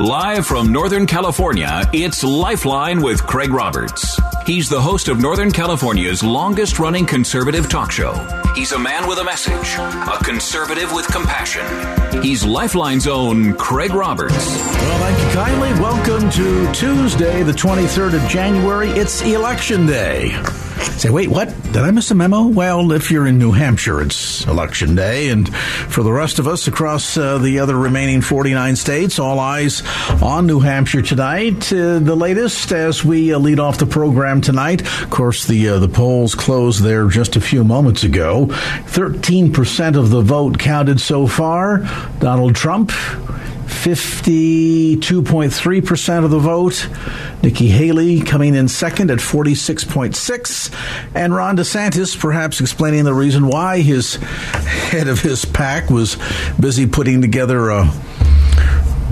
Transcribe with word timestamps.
Live 0.00 0.46
from 0.46 0.70
Northern 0.70 1.06
California, 1.06 1.82
it's 1.92 2.22
Lifeline 2.22 3.02
with 3.02 3.26
Craig 3.26 3.50
Roberts. 3.50 4.16
He's 4.46 4.68
the 4.68 4.80
host 4.80 5.08
of 5.08 5.18
Northern 5.18 5.50
California's 5.50 6.22
longest 6.22 6.78
running 6.78 7.04
conservative 7.04 7.68
talk 7.68 7.90
show. 7.90 8.14
He's 8.54 8.70
a 8.70 8.78
man 8.78 9.08
with 9.08 9.18
a 9.18 9.24
message, 9.24 9.74
a 9.76 10.22
conservative 10.22 10.92
with 10.92 11.08
compassion. 11.08 11.66
He's 12.22 12.44
Lifeline's 12.44 13.08
own 13.08 13.54
Craig 13.54 13.92
Roberts. 13.92 14.36
Well, 14.36 14.98
thank 15.00 15.18
you 15.18 15.34
kindly. 15.34 15.72
Welcome 15.80 16.30
to 16.30 16.72
Tuesday, 16.72 17.42
the 17.42 17.50
23rd 17.50 18.22
of 18.22 18.30
January. 18.30 18.90
It's 18.90 19.22
Election 19.22 19.84
Day. 19.84 20.40
Say, 20.98 21.10
wait, 21.10 21.28
what? 21.28 21.48
Did 21.72 21.78
I 21.78 21.90
miss 21.90 22.10
a 22.10 22.14
memo? 22.14 22.46
Well, 22.46 22.90
if 22.92 23.10
you're 23.10 23.26
in 23.26 23.38
New 23.38 23.52
Hampshire, 23.52 24.00
it's 24.00 24.44
election 24.46 24.94
day. 24.94 25.28
And 25.28 25.54
for 25.54 26.02
the 26.02 26.12
rest 26.12 26.38
of 26.38 26.48
us 26.48 26.66
across 26.66 27.16
uh, 27.16 27.38
the 27.38 27.60
other 27.60 27.76
remaining 27.76 28.20
49 28.20 28.74
states, 28.76 29.18
all 29.18 29.38
eyes 29.38 29.82
on 30.22 30.46
New 30.46 30.60
Hampshire 30.60 31.02
tonight. 31.02 31.72
Uh, 31.72 32.00
the 32.00 32.16
latest 32.16 32.72
as 32.72 33.04
we 33.04 33.32
uh, 33.32 33.38
lead 33.38 33.60
off 33.60 33.78
the 33.78 33.86
program 33.86 34.40
tonight. 34.40 34.80
Of 35.02 35.10
course, 35.10 35.46
the, 35.46 35.68
uh, 35.68 35.78
the 35.78 35.88
polls 35.88 36.34
closed 36.34 36.82
there 36.82 37.08
just 37.08 37.36
a 37.36 37.40
few 37.40 37.62
moments 37.62 38.02
ago. 38.02 38.46
13% 38.46 39.96
of 39.96 40.10
the 40.10 40.22
vote 40.22 40.58
counted 40.58 41.00
so 41.00 41.26
far. 41.26 41.78
Donald 42.18 42.56
Trump 42.56 42.90
52.3% 43.68 46.24
of 46.24 46.30
the 46.30 46.38
vote. 46.38 46.88
Nikki 47.42 47.68
Haley 47.68 48.20
coming 48.20 48.54
in 48.54 48.68
second 48.68 49.10
at 49.10 49.18
46.6 49.18 50.72
and 51.14 51.34
Ron 51.34 51.56
DeSantis 51.56 52.18
perhaps 52.18 52.60
explaining 52.60 53.04
the 53.04 53.14
reason 53.14 53.46
why 53.46 53.80
his 53.80 54.16
head 54.16 55.08
of 55.08 55.20
his 55.20 55.44
pack 55.44 55.90
was 55.90 56.16
busy 56.58 56.86
putting 56.86 57.20
together 57.20 57.70
a 57.70 57.90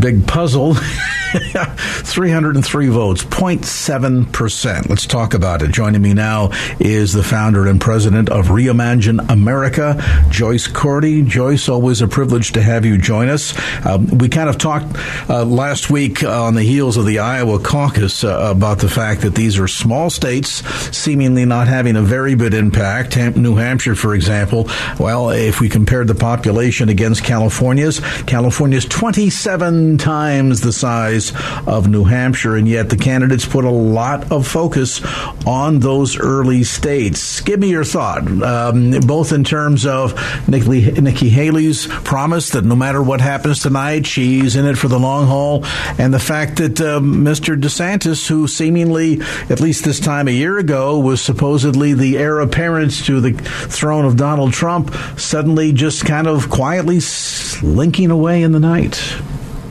big 0.00 0.26
puzzle 0.26 0.76
303 1.76 2.88
votes, 2.88 3.24
0.7%. 3.24 4.88
Let's 4.88 5.06
talk 5.06 5.34
about 5.34 5.62
it. 5.62 5.70
Joining 5.70 6.00
me 6.00 6.14
now 6.14 6.50
is 6.80 7.12
the 7.12 7.22
founder 7.22 7.66
and 7.66 7.80
president 7.80 8.30
of 8.30 8.46
Reimagine 8.46 9.30
America, 9.30 10.02
Joyce 10.30 10.66
Cordi. 10.66 11.26
Joyce, 11.26 11.68
always 11.68 12.00
a 12.00 12.08
privilege 12.08 12.52
to 12.52 12.62
have 12.62 12.86
you 12.86 12.96
join 12.96 13.28
us. 13.28 13.54
Um, 13.84 14.06
we 14.18 14.28
kind 14.28 14.48
of 14.48 14.56
talked 14.56 14.96
uh, 15.28 15.44
last 15.44 15.90
week 15.90 16.24
on 16.24 16.54
the 16.54 16.62
heels 16.62 16.96
of 16.96 17.04
the 17.04 17.18
Iowa 17.18 17.58
caucus 17.58 18.24
uh, 18.24 18.48
about 18.50 18.78
the 18.78 18.88
fact 18.88 19.20
that 19.22 19.34
these 19.34 19.58
are 19.58 19.68
small 19.68 20.08
states, 20.08 20.64
seemingly 20.96 21.44
not 21.44 21.68
having 21.68 21.96
a 21.96 22.02
very 22.02 22.34
big 22.34 22.54
impact. 22.54 23.16
New 23.36 23.56
Hampshire, 23.56 23.94
for 23.94 24.14
example, 24.14 24.68
well, 24.98 25.30
if 25.30 25.60
we 25.60 25.68
compared 25.68 26.06
the 26.08 26.14
population 26.14 26.88
against 26.88 27.24
California's, 27.24 28.00
California's 28.26 28.84
27 28.84 29.98
times 29.98 30.60
the 30.60 30.72
size 30.72 31.25
of 31.66 31.88
New 31.88 32.04
Hampshire, 32.04 32.56
and 32.56 32.68
yet 32.68 32.90
the 32.90 32.96
candidates 32.96 33.46
put 33.46 33.64
a 33.64 33.70
lot 33.70 34.32
of 34.32 34.46
focus 34.46 35.00
on 35.46 35.80
those 35.80 36.18
early 36.18 36.64
states. 36.64 37.40
Give 37.40 37.60
me 37.60 37.70
your 37.70 37.84
thought, 37.84 38.26
um, 38.42 38.92
both 39.00 39.32
in 39.32 39.44
terms 39.44 39.86
of 39.86 40.14
Nikki, 40.48 40.90
Nikki 41.00 41.28
Haley's 41.28 41.86
promise 41.86 42.50
that 42.50 42.64
no 42.64 42.76
matter 42.76 43.02
what 43.02 43.20
happens 43.20 43.60
tonight, 43.60 44.06
she's 44.06 44.56
in 44.56 44.66
it 44.66 44.78
for 44.78 44.88
the 44.88 44.98
long 44.98 45.26
haul, 45.26 45.64
and 45.98 46.12
the 46.12 46.18
fact 46.18 46.56
that 46.56 46.80
um, 46.80 47.24
Mr. 47.24 47.60
DeSantis, 47.60 48.26
who 48.26 48.48
seemingly, 48.48 49.20
at 49.50 49.60
least 49.60 49.84
this 49.84 50.00
time 50.00 50.28
a 50.28 50.32
year 50.32 50.58
ago, 50.58 50.98
was 50.98 51.20
supposedly 51.20 51.94
the 51.94 52.18
heir 52.18 52.40
apparent 52.40 52.92
to 53.04 53.20
the 53.20 53.32
throne 53.32 54.04
of 54.04 54.16
Donald 54.16 54.52
Trump, 54.52 54.94
suddenly 55.16 55.72
just 55.72 56.04
kind 56.04 56.26
of 56.26 56.50
quietly 56.50 57.00
slinking 57.00 58.10
away 58.10 58.42
in 58.42 58.52
the 58.52 58.60
night. 58.60 58.96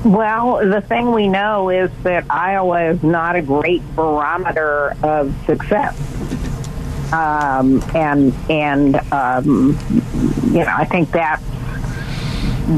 Well, 0.05 0.57
the 0.57 0.81
thing 0.81 1.11
we 1.13 1.27
know 1.27 1.71
is 1.71 1.89
that 2.03 2.25
Iowa 2.29 2.91
is 2.91 3.01
not 3.01 3.35
a 3.35 3.41
great 3.41 3.81
barometer 3.95 4.95
of 5.01 5.33
success. 5.47 5.99
Um, 7.11 7.83
and 7.95 8.31
and 8.47 8.97
um, 9.11 9.75
you 10.45 10.59
know, 10.59 10.73
I 10.77 10.85
think 10.85 11.09
that 11.13 11.41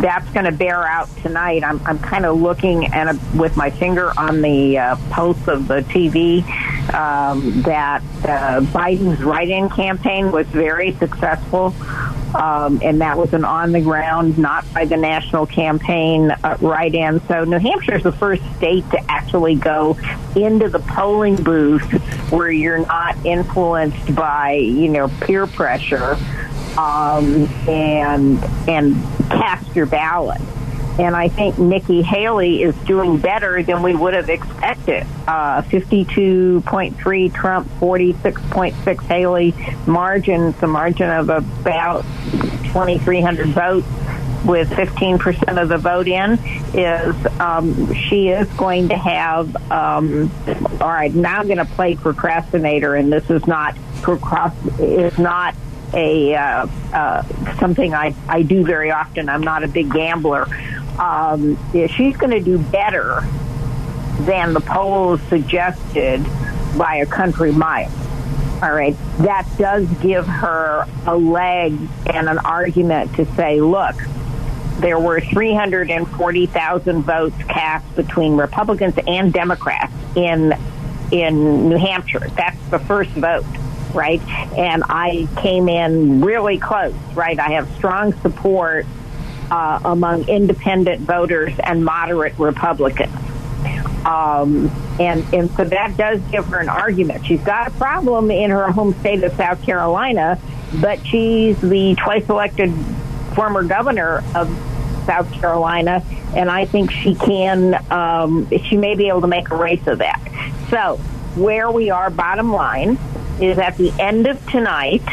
that's 0.01 0.29
going 0.31 0.45
to 0.45 0.53
bear 0.53 0.87
out 0.87 1.09
tonight. 1.17 1.65
I'm 1.65 1.85
I'm 1.85 1.99
kind 1.99 2.25
of 2.25 2.39
looking 2.39 2.93
and 2.93 3.19
with 3.37 3.57
my 3.57 3.71
finger 3.71 4.17
on 4.17 4.41
the 4.41 4.77
uh, 4.77 4.95
pulse 5.09 5.49
of 5.49 5.67
the 5.67 5.81
TV 5.81 6.43
um, 6.93 7.61
that 7.63 8.03
uh, 8.23 8.61
Biden's 8.61 9.21
write-in 9.21 9.69
campaign 9.69 10.31
was 10.31 10.47
very 10.47 10.93
successful. 10.93 11.73
Um, 12.35 12.79
and 12.83 13.01
that 13.01 13.17
was 13.17 13.33
an 13.33 13.45
on 13.45 13.71
the 13.71 13.81
ground, 13.81 14.37
not 14.37 14.71
by 14.73 14.85
the 14.85 14.97
national 14.97 15.45
campaign 15.45 16.31
uh, 16.31 16.57
write 16.59 16.93
in. 16.93 17.25
So 17.27 17.43
New 17.45 17.59
Hampshire 17.59 17.95
is 17.95 18.03
the 18.03 18.11
first 18.11 18.43
state 18.57 18.89
to 18.91 18.99
actually 19.09 19.55
go 19.55 19.97
into 20.35 20.69
the 20.69 20.79
polling 20.79 21.35
booth 21.35 21.83
where 22.31 22.51
you're 22.51 22.85
not 22.85 23.25
influenced 23.25 24.13
by, 24.13 24.53
you 24.53 24.89
know, 24.89 25.07
peer 25.21 25.47
pressure 25.47 26.17
um, 26.77 27.47
and 27.67 28.43
and 28.67 28.95
cast 29.29 29.75
your 29.75 29.85
ballot. 29.85 30.41
And 30.99 31.15
I 31.15 31.27
think 31.27 31.57
Nikki 31.57 32.01
Haley 32.01 32.63
is 32.63 32.75
doing 32.85 33.17
better 33.17 33.61
than 33.61 33.83
we 33.83 33.95
would 33.95 34.13
have 34.13 34.29
expected. 34.29 35.05
Uh, 35.27 35.61
52.3 35.63 37.33
Trump, 37.33 37.67
46.6 37.79 39.01
Haley 39.03 39.53
margin. 39.85 40.51
the 40.53 40.67
margin 40.67 41.09
of 41.09 41.29
about 41.29 42.01
2,300 42.73 43.47
votes 43.49 43.87
with 44.45 44.69
15% 44.69 45.61
of 45.61 45.69
the 45.69 45.77
vote 45.77 46.07
in 46.07 46.39
is 46.73 47.15
um, 47.39 47.93
she 47.93 48.29
is 48.29 48.47
going 48.53 48.89
to 48.89 48.97
have 48.97 49.55
um, 49.71 50.31
all 50.79 50.89
right 50.89 51.13
now 51.13 51.39
i'm 51.39 51.47
going 51.47 51.57
to 51.57 51.65
play 51.65 51.95
procrastinator 51.95 52.95
and 52.95 53.11
this 53.11 53.29
is 53.29 53.45
not 53.47 53.75
is 54.79 55.17
not 55.17 55.55
a 55.93 56.35
uh, 56.35 56.67
uh, 56.93 57.23
something 57.59 57.93
I, 57.93 58.13
I 58.27 58.41
do 58.43 58.63
very 58.63 58.91
often 58.91 59.27
i'm 59.27 59.41
not 59.41 59.63
a 59.63 59.67
big 59.67 59.91
gambler 59.91 60.47
um, 60.99 61.57
she's 61.71 62.17
going 62.17 62.31
to 62.31 62.39
do 62.39 62.57
better 62.57 63.21
than 64.21 64.53
the 64.53 64.61
polls 64.61 65.21
suggested 65.29 66.23
by 66.77 66.95
a 66.97 67.05
country 67.05 67.51
mile. 67.51 67.91
All 68.61 68.73
right, 68.73 68.95
that 69.19 69.47
does 69.59 69.87
give 70.01 70.25
her 70.25 70.87
a 71.05 71.15
leg 71.15 71.77
and 72.07 72.27
an 72.27 72.39
argument 72.39 73.15
to 73.15 73.25
say, 73.35 73.61
look, 73.61 73.95
there 74.79 74.99
were 74.99 75.19
340,000 75.19 77.03
votes 77.03 77.35
cast 77.47 77.95
between 77.95 78.35
Republicans 78.35 78.95
and 79.07 79.31
Democrats 79.31 79.93
in 80.15 80.53
in 81.11 81.69
New 81.69 81.77
Hampshire. 81.77 82.27
That's 82.35 82.69
the 82.69 82.79
first 82.79 83.11
vote, 83.11 83.45
right? 83.93 84.21
And 84.57 84.83
I 84.89 85.27
came 85.37 85.69
in 85.69 86.21
really 86.21 86.57
close, 86.57 86.93
right? 87.13 87.39
I 87.39 87.51
have 87.51 87.69
strong 87.75 88.13
support 88.21 88.85
uh, 89.51 89.79
among 89.85 90.27
independent 90.27 91.01
voters 91.01 91.53
and 91.63 91.83
moderate 91.83 92.37
Republicans. 92.37 93.15
Um, 94.05 94.71
and, 94.99 95.25
and 95.33 95.51
so 95.51 95.65
that 95.65 95.97
does 95.97 96.21
give 96.31 96.45
her 96.47 96.59
an 96.59 96.69
argument. 96.69 97.25
She's 97.25 97.41
got 97.41 97.67
a 97.67 97.71
problem 97.71 98.31
in 98.31 98.51
her 98.51 98.71
home 98.71 98.93
state 98.99 99.23
of 99.23 99.33
South 99.33 99.61
Carolina, 99.63 100.39
but 100.81 101.05
she's 101.05 101.59
the 101.59 101.95
twice 101.95 102.27
elected 102.29 102.73
former 103.35 103.63
governor 103.63 104.23
of 104.33 104.47
South 105.05 105.31
Carolina, 105.33 106.03
and 106.35 106.49
I 106.49 106.65
think 106.65 106.91
she 106.91 107.15
can, 107.15 107.75
um, 107.91 108.49
she 108.65 108.77
may 108.77 108.95
be 108.95 109.07
able 109.07 109.21
to 109.21 109.27
make 109.27 109.49
a 109.51 109.55
race 109.55 109.85
of 109.87 109.99
that. 109.99 110.21
So, 110.69 110.97
where 111.35 111.71
we 111.71 111.89
are, 111.89 112.09
bottom 112.09 112.51
line, 112.51 112.97
is 113.39 113.57
at 113.57 113.77
the 113.77 113.91
end 113.99 114.27
of 114.27 114.45
tonight, 114.49 115.03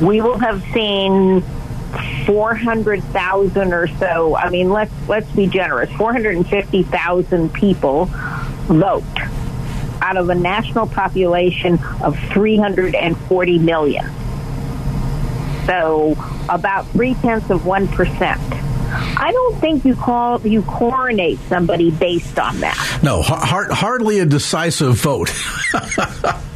we 0.00 0.20
will 0.20 0.38
have 0.38 0.62
seen 0.72 1.44
400,000 2.26 3.72
or 3.72 3.86
so. 3.86 4.36
I 4.36 4.50
mean, 4.50 4.70
let's 4.70 4.92
let's 5.08 5.30
be 5.32 5.46
generous. 5.46 5.90
450,000 5.92 7.52
people 7.52 8.06
vote 8.06 9.04
out 10.00 10.16
of 10.16 10.28
a 10.28 10.34
national 10.34 10.86
population 10.86 11.78
of 12.02 12.18
340 12.32 13.58
million. 13.58 14.10
So 15.66 16.16
about 16.48 16.88
three 16.88 17.14
tenths 17.14 17.50
of 17.50 17.64
one 17.66 17.86
percent. 17.88 18.40
I 18.94 19.30
don't 19.32 19.58
think 19.58 19.84
you 19.84 19.94
call 19.94 20.40
you 20.46 20.62
coronate 20.62 21.38
somebody 21.48 21.90
based 21.90 22.38
on 22.38 22.60
that. 22.60 23.00
No, 23.02 23.22
ha- 23.22 23.68
hardly 23.70 24.18
a 24.18 24.26
decisive 24.26 24.96
vote. 24.96 25.32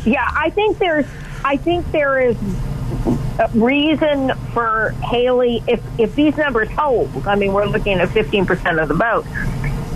yeah, 0.04 0.28
I 0.34 0.50
think 0.54 0.78
there's 0.78 1.06
I 1.44 1.56
think 1.56 1.90
there 1.92 2.20
is 2.20 2.36
reason 3.54 4.32
for 4.52 4.90
Haley 5.04 5.62
if 5.66 5.82
if 5.98 6.14
these 6.14 6.36
numbers 6.36 6.70
hold. 6.70 7.26
I 7.26 7.34
mean, 7.36 7.52
we're 7.52 7.66
looking 7.66 8.00
at 8.00 8.08
15% 8.08 8.82
of 8.82 8.88
the 8.88 8.94
vote. 8.94 9.26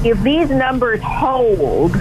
If 0.04 0.22
these 0.22 0.50
numbers 0.50 1.00
hold, 1.02 1.94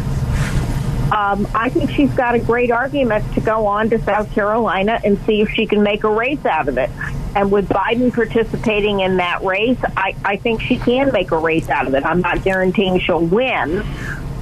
um, 1.12 1.48
I 1.56 1.70
think 1.70 1.90
she's 1.92 2.14
got 2.14 2.36
a 2.36 2.40
great 2.40 2.72
argument 2.72 3.34
to 3.34 3.42
go 3.42 3.66
on 3.66 3.90
to 3.90 4.00
South 4.04 4.32
Carolina 4.34 5.00
and 5.04 5.20
see 5.26 5.42
if 5.42 5.50
she 5.50 5.66
can 5.66 5.82
make 5.84 6.04
a 6.04 6.10
race 6.10 6.46
out 6.46 6.68
of 6.68 6.78
it. 6.78 6.90
And 7.36 7.52
with 7.52 7.68
Biden 7.70 8.14
participating 8.14 9.02
in 9.02 9.18
that 9.18 9.44
race, 9.44 9.80
I, 9.98 10.16
I 10.24 10.38
think 10.38 10.62
she 10.62 10.78
can 10.78 11.12
make 11.12 11.32
a 11.32 11.38
race 11.38 11.70
out 11.70 11.88
of 11.88 11.94
it. 11.94 12.06
I'm 12.06 12.22
not 12.22 12.44
guaranteeing 12.44 13.00
she'll 13.00 13.26
win 13.26 13.84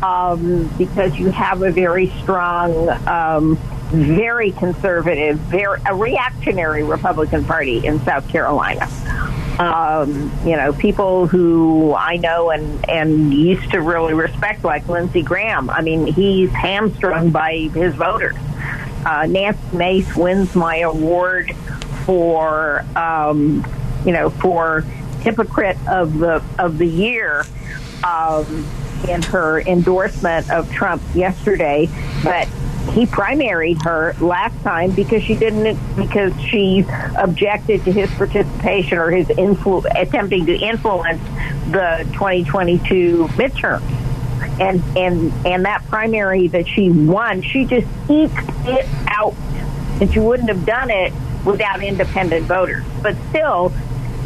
um, 0.04 0.68
because 0.78 1.18
you 1.18 1.32
have 1.32 1.62
a 1.62 1.72
very 1.72 2.08
strong, 2.22 2.90
um, 3.08 3.58
very 3.90 4.52
conservative, 4.52 5.38
very 5.38 5.80
a 5.86 5.96
reactionary 5.96 6.84
Republican 6.84 7.46
Party 7.46 7.86
in 7.86 8.00
South 8.02 8.28
Carolina 8.30 8.88
um, 9.60 10.32
you 10.46 10.56
know, 10.56 10.72
people 10.74 11.28
who 11.28 11.96
I 11.96 12.18
know 12.18 12.52
and, 12.52 12.88
and 12.90 13.34
used 13.34 13.72
to 13.72 13.82
really 13.82 14.14
respect, 14.14 14.64
like 14.64 14.88
Lindsey 14.88 15.24
Graham. 15.24 15.70
I 15.70 15.82
mean, 15.82 16.06
he's 16.08 16.52
hamstrung 16.52 17.32
by 17.32 17.70
his 17.74 17.96
voters. 17.96 18.36
Uh, 19.06 19.26
Nancy 19.26 19.76
Mace 19.76 20.16
wins 20.16 20.56
my 20.56 20.78
award 20.78 21.56
for, 22.06 22.86
um, 22.96 23.66
you 24.06 24.12
know, 24.12 24.30
for 24.30 24.82
hypocrite 25.22 25.78
of 25.88 26.20
the 26.20 26.44
of 26.60 26.78
the 26.78 26.88
year. 26.88 27.46
Um, 28.04 28.68
in 29.08 29.22
her 29.24 29.62
endorsement 29.62 30.50
of 30.50 30.72
Trump 30.72 31.02
yesterday, 31.14 31.90
but 32.24 32.48
he 32.94 33.06
primaried 33.06 33.82
her 33.84 34.16
last 34.20 34.60
time 34.64 34.92
because 34.92 35.22
she 35.22 35.36
didn't 35.36 35.78
because 35.96 36.34
she 36.42 36.86
objected 37.18 37.84
to 37.84 37.92
his 37.92 38.10
participation 38.12 38.98
or 38.98 39.12
his 39.12 39.28
influ- 39.28 39.86
attempting 39.94 40.46
to 40.46 40.56
influence 40.56 41.22
the 41.72 42.08
2022 42.14 43.28
midterms 43.32 43.82
and 44.60 44.82
and 44.98 45.32
and 45.46 45.66
that 45.66 45.84
primary 45.88 46.48
that 46.48 46.68
she 46.68 46.90
won 46.90 47.42
she 47.42 47.66
just 47.66 47.88
eked 48.10 48.50
it 48.66 48.88
out. 49.08 49.36
And 50.00 50.12
she 50.14 50.20
wouldn't 50.20 50.50
have 50.50 50.66
done 50.66 50.90
it 50.92 51.12
without 51.44 51.84
independent 51.84 52.46
voters. 52.46 52.86
But 53.02 53.16
still 53.30 53.74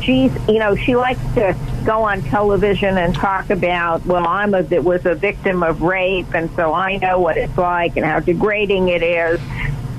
she's 0.02 0.32
you 0.48 0.60
know 0.60 0.76
she 0.76 0.96
likes 0.96 1.22
to 1.36 1.56
go 1.86 2.04
on 2.04 2.22
television 2.24 2.98
and 2.98 3.14
talk 3.16 3.50
about 3.50 4.06
well 4.06 4.26
I'm 4.28 4.54
a 4.54 4.62
was 4.82 5.06
a 5.06 5.16
victim 5.16 5.64
of 5.64 5.82
rape 5.82 6.34
and 6.34 6.50
so 6.56 6.74
I 6.74 6.98
know 6.98 7.20
what 7.20 7.38
it's 7.38 7.58
like 7.58 7.98
and 7.98 8.06
how 8.06 8.20
degrading 8.20 8.90
it 8.90 9.04
is 9.04 9.40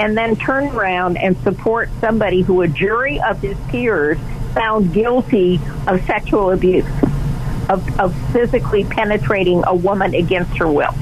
and 0.01 0.17
then 0.17 0.37
turn 0.37 0.69
around 0.69 1.17
and 1.17 1.37
support 1.39 1.91
somebody 2.01 2.43
who 2.43 2.63
a 2.63 2.69
jury 2.69 3.21
of 3.21 3.41
his 3.41 3.57
peers 3.69 4.19
found 4.55 4.93
guilty 4.93 5.61
of 5.87 6.05
sexual 6.05 6.51
abuse 6.51 6.87
of, 7.69 8.01
of 8.01 8.15
physically 8.33 8.85
penetrating 8.85 9.63
a 9.67 9.75
woman 9.75 10.15
against 10.15 10.57
her 10.59 10.71
will. 10.71 10.95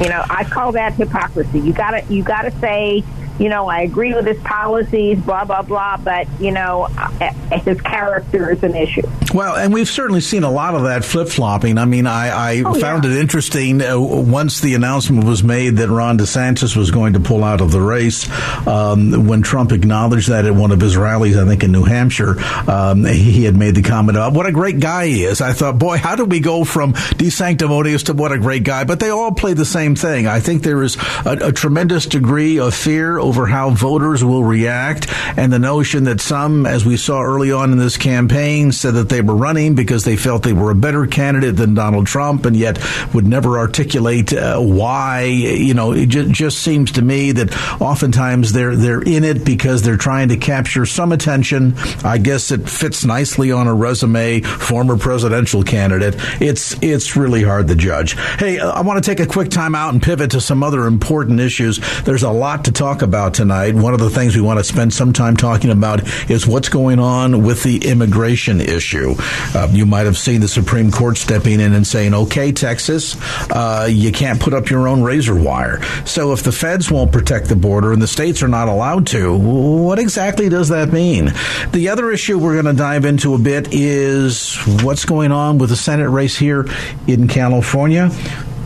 You 0.00 0.08
know 0.08 0.24
I 0.30 0.46
call 0.48 0.72
that 0.72 0.94
hypocrisy. 0.94 1.60
You 1.60 1.72
gotta 1.72 2.02
you 2.12 2.22
gotta 2.22 2.50
say 2.58 3.04
you 3.40 3.48
know, 3.48 3.68
I 3.68 3.80
agree 3.80 4.12
with 4.12 4.26
his 4.26 4.38
policies, 4.42 5.18
blah, 5.18 5.46
blah, 5.46 5.62
blah, 5.62 5.96
but, 5.96 6.28
you 6.38 6.52
know, 6.52 6.88
uh, 6.96 7.32
his 7.64 7.80
character 7.80 8.50
is 8.50 8.62
an 8.62 8.76
issue. 8.76 9.00
Well, 9.32 9.56
and 9.56 9.72
we've 9.72 9.88
certainly 9.88 10.20
seen 10.20 10.42
a 10.42 10.50
lot 10.50 10.74
of 10.74 10.82
that 10.82 11.04
flip 11.04 11.28
flopping. 11.28 11.78
I 11.78 11.86
mean, 11.86 12.06
I, 12.06 12.28
I 12.28 12.62
oh, 12.64 12.74
found 12.74 13.04
yeah. 13.04 13.12
it 13.12 13.16
interesting 13.16 13.80
uh, 13.80 13.98
once 13.98 14.60
the 14.60 14.74
announcement 14.74 15.24
was 15.24 15.42
made 15.42 15.76
that 15.76 15.88
Ron 15.88 16.18
DeSantis 16.18 16.76
was 16.76 16.90
going 16.90 17.14
to 17.14 17.20
pull 17.20 17.42
out 17.42 17.62
of 17.62 17.72
the 17.72 17.80
race. 17.80 18.28
Um, 18.66 19.26
when 19.26 19.40
Trump 19.40 19.72
acknowledged 19.72 20.28
that 20.28 20.44
at 20.44 20.54
one 20.54 20.70
of 20.70 20.80
his 20.80 20.96
rallies, 20.96 21.38
I 21.38 21.46
think 21.46 21.64
in 21.64 21.72
New 21.72 21.84
Hampshire, 21.84 22.36
um, 22.68 23.04
he 23.06 23.44
had 23.44 23.56
made 23.56 23.74
the 23.74 23.82
comment 23.82 24.18
about 24.18 24.34
what 24.34 24.44
a 24.44 24.52
great 24.52 24.80
guy 24.80 25.06
he 25.06 25.24
is. 25.24 25.40
I 25.40 25.54
thought, 25.54 25.78
boy, 25.78 25.96
how 25.96 26.14
do 26.14 26.26
we 26.26 26.40
go 26.40 26.64
from 26.64 26.92
desanctimonious 26.92 28.06
to 28.06 28.12
what 28.12 28.32
a 28.32 28.38
great 28.38 28.64
guy? 28.64 28.84
But 28.84 29.00
they 29.00 29.08
all 29.08 29.32
play 29.32 29.54
the 29.54 29.64
same 29.64 29.94
thing. 29.94 30.26
I 30.26 30.40
think 30.40 30.62
there 30.62 30.82
is 30.82 30.96
a, 31.24 31.48
a 31.48 31.52
tremendous 31.52 32.04
degree 32.04 32.58
of 32.58 32.74
fear 32.74 33.18
over 33.30 33.46
how 33.46 33.70
voters 33.70 34.24
will 34.24 34.42
react 34.42 35.06
and 35.36 35.52
the 35.52 35.58
notion 35.60 36.02
that 36.02 36.20
some, 36.20 36.66
as 36.66 36.84
we 36.84 36.96
saw 36.96 37.22
early 37.22 37.52
on 37.52 37.70
in 37.70 37.78
this 37.78 37.96
campaign, 37.96 38.72
said 38.72 38.94
that 38.94 39.08
they 39.08 39.20
were 39.20 39.36
running 39.36 39.76
because 39.76 40.02
they 40.02 40.16
felt 40.16 40.42
they 40.42 40.52
were 40.52 40.72
a 40.72 40.74
better 40.74 41.06
candidate 41.06 41.54
than 41.54 41.74
Donald 41.74 42.08
Trump 42.08 42.44
and 42.44 42.56
yet 42.56 42.80
would 43.14 43.28
never 43.28 43.56
articulate 43.56 44.32
uh, 44.32 44.58
why. 44.58 45.22
You 45.22 45.74
know, 45.74 45.92
it 45.92 46.06
just, 46.06 46.30
just 46.32 46.58
seems 46.58 46.90
to 46.92 47.02
me 47.02 47.30
that 47.30 47.80
oftentimes 47.80 48.50
they're, 48.50 48.74
they're 48.74 49.00
in 49.00 49.22
it 49.22 49.44
because 49.44 49.82
they're 49.82 49.96
trying 49.96 50.30
to 50.30 50.36
capture 50.36 50.84
some 50.84 51.12
attention. 51.12 51.74
I 52.02 52.18
guess 52.18 52.50
it 52.50 52.68
fits 52.68 53.04
nicely 53.04 53.52
on 53.52 53.68
a 53.68 53.74
resume, 53.74 54.40
former 54.40 54.98
presidential 54.98 55.62
candidate. 55.62 56.16
It's, 56.42 56.76
it's 56.82 57.14
really 57.14 57.44
hard 57.44 57.68
to 57.68 57.76
judge. 57.76 58.14
Hey, 58.40 58.58
I 58.58 58.80
want 58.80 59.04
to 59.04 59.08
take 59.08 59.20
a 59.20 59.30
quick 59.30 59.50
time 59.50 59.76
out 59.76 59.92
and 59.92 60.02
pivot 60.02 60.32
to 60.32 60.40
some 60.40 60.64
other 60.64 60.88
important 60.88 61.38
issues. 61.38 61.78
There's 62.02 62.24
a 62.24 62.30
lot 62.30 62.64
to 62.64 62.72
talk 62.72 63.02
about 63.02 63.09
about 63.10 63.34
tonight. 63.34 63.74
One 63.74 63.92
of 63.92 63.98
the 63.98 64.08
things 64.08 64.36
we 64.36 64.40
want 64.40 64.60
to 64.60 64.64
spend 64.64 64.94
some 64.94 65.12
time 65.12 65.36
talking 65.36 65.70
about 65.70 66.30
is 66.30 66.46
what's 66.46 66.68
going 66.68 67.00
on 67.00 67.42
with 67.42 67.64
the 67.64 67.90
immigration 67.90 68.60
issue. 68.60 69.16
Uh, 69.52 69.66
you 69.72 69.84
might 69.84 70.06
have 70.06 70.16
seen 70.16 70.40
the 70.40 70.46
Supreme 70.46 70.92
Court 70.92 71.16
stepping 71.16 71.58
in 71.58 71.72
and 71.72 71.84
saying, 71.84 72.14
okay, 72.14 72.52
Texas, 72.52 73.16
uh, 73.50 73.88
you 73.90 74.12
can't 74.12 74.38
put 74.38 74.54
up 74.54 74.70
your 74.70 74.86
own 74.86 75.02
razor 75.02 75.34
wire. 75.34 75.82
So 76.04 76.32
if 76.32 76.44
the 76.44 76.52
feds 76.52 76.88
won't 76.88 77.10
protect 77.10 77.48
the 77.48 77.56
border 77.56 77.92
and 77.92 78.00
the 78.00 78.06
states 78.06 78.44
are 78.44 78.48
not 78.48 78.68
allowed 78.68 79.08
to, 79.08 79.36
what 79.36 79.98
exactly 79.98 80.48
does 80.48 80.68
that 80.68 80.92
mean? 80.92 81.32
The 81.72 81.88
other 81.88 82.12
issue 82.12 82.38
we're 82.38 82.62
going 82.62 82.72
to 82.72 82.80
dive 82.80 83.04
into 83.04 83.34
a 83.34 83.38
bit 83.38 83.74
is 83.74 84.56
what's 84.84 85.04
going 85.04 85.32
on 85.32 85.58
with 85.58 85.70
the 85.70 85.76
Senate 85.76 86.10
race 86.10 86.36
here 86.36 86.64
in 87.08 87.26
California. 87.26 88.10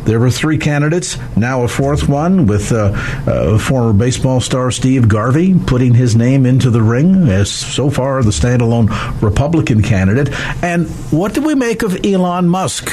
There 0.05 0.21
were 0.21 0.31
three 0.31 0.59
candidates, 0.59 1.17
now 1.37 1.63
a 1.63 1.69
fourth 1.69 2.09
one 2.09 2.47
with 2.47 2.73
uh, 2.73 2.93
uh, 3.27 3.59
former 3.59 3.93
baseball 3.93 4.41
star 4.41 4.71
Steve 4.71 5.09
Garvey 5.09 5.59
putting 5.59 5.95
his 5.95 6.15
name 6.15 6.45
into 6.45 6.71
the 6.71 6.83
ring 6.83 7.29
as 7.29 7.51
so 7.51 7.89
far 7.89 8.23
the 8.23 8.31
standalone 8.31 8.89
Republican 9.23 9.83
candidate. 9.83 10.29
And 10.63 10.89
what 11.11 11.33
do 11.33 11.41
we 11.41 11.55
make 11.55 11.83
of 11.83 12.05
Elon 12.05 12.49
Musk? 12.49 12.91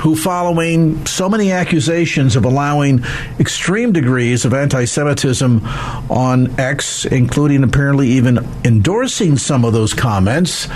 who, 0.00 0.14
following 0.14 1.04
so 1.06 1.28
many 1.28 1.50
accusations 1.50 2.36
of 2.36 2.44
allowing 2.44 3.04
extreme 3.40 3.92
degrees 3.92 4.44
of 4.44 4.54
anti 4.54 4.84
Semitism 4.84 5.60
on 6.08 6.58
X, 6.58 7.04
including 7.04 7.64
apparently 7.64 8.08
even 8.10 8.46
endorsing 8.64 9.36
some 9.36 9.64
of 9.64 9.72
those 9.72 9.94
comments, 9.94 10.68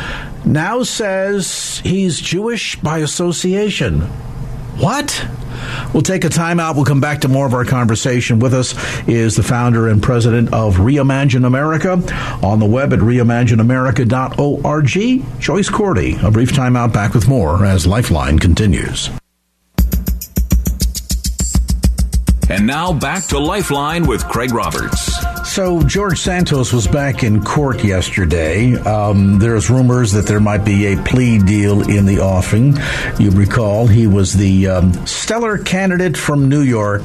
now 0.44 0.82
says 0.82 1.80
he's 1.84 2.20
Jewish 2.20 2.74
by 2.80 2.98
association. 2.98 4.10
What? 4.78 5.26
We'll 5.92 6.02
take 6.02 6.24
a 6.24 6.28
timeout. 6.28 6.74
We'll 6.74 6.84
come 6.84 7.00
back 7.00 7.20
to 7.20 7.28
more 7.28 7.46
of 7.46 7.54
our 7.54 7.64
conversation. 7.64 8.38
With 8.38 8.54
us 8.54 8.74
is 9.06 9.36
the 9.36 9.42
founder 9.42 9.88
and 9.88 10.02
president 10.02 10.52
of 10.52 10.76
Reimagine 10.76 11.46
America 11.46 11.92
on 12.42 12.58
the 12.58 12.66
web 12.66 12.92
at 12.92 12.98
reimagineamerica.org. 12.98 15.40
Joyce 15.40 15.70
Cordi. 15.70 16.22
A 16.22 16.30
brief 16.30 16.52
timeout. 16.52 16.92
Back 16.92 17.14
with 17.14 17.28
more 17.28 17.64
as 17.64 17.86
Lifeline 17.86 18.38
continues. 18.38 19.08
And 22.48 22.66
now 22.66 22.92
back 22.92 23.24
to 23.28 23.38
Lifeline 23.38 24.06
with 24.06 24.26
Craig 24.28 24.52
Roberts. 24.52 25.31
So 25.52 25.82
George 25.82 26.18
Santos 26.18 26.72
was 26.72 26.88
back 26.88 27.22
in 27.22 27.44
court 27.44 27.84
yesterday. 27.84 28.74
Um, 28.74 29.38
there's 29.38 29.68
rumors 29.68 30.10
that 30.12 30.24
there 30.24 30.40
might 30.40 30.64
be 30.64 30.94
a 30.94 31.02
plea 31.02 31.38
deal 31.40 31.82
in 31.90 32.06
the 32.06 32.20
offing. 32.20 32.78
You 33.18 33.30
recall 33.32 33.86
he 33.86 34.06
was 34.06 34.32
the 34.32 34.68
um, 34.68 34.94
stellar 35.06 35.58
candidate 35.58 36.16
from 36.16 36.48
New 36.48 36.62
York 36.62 37.02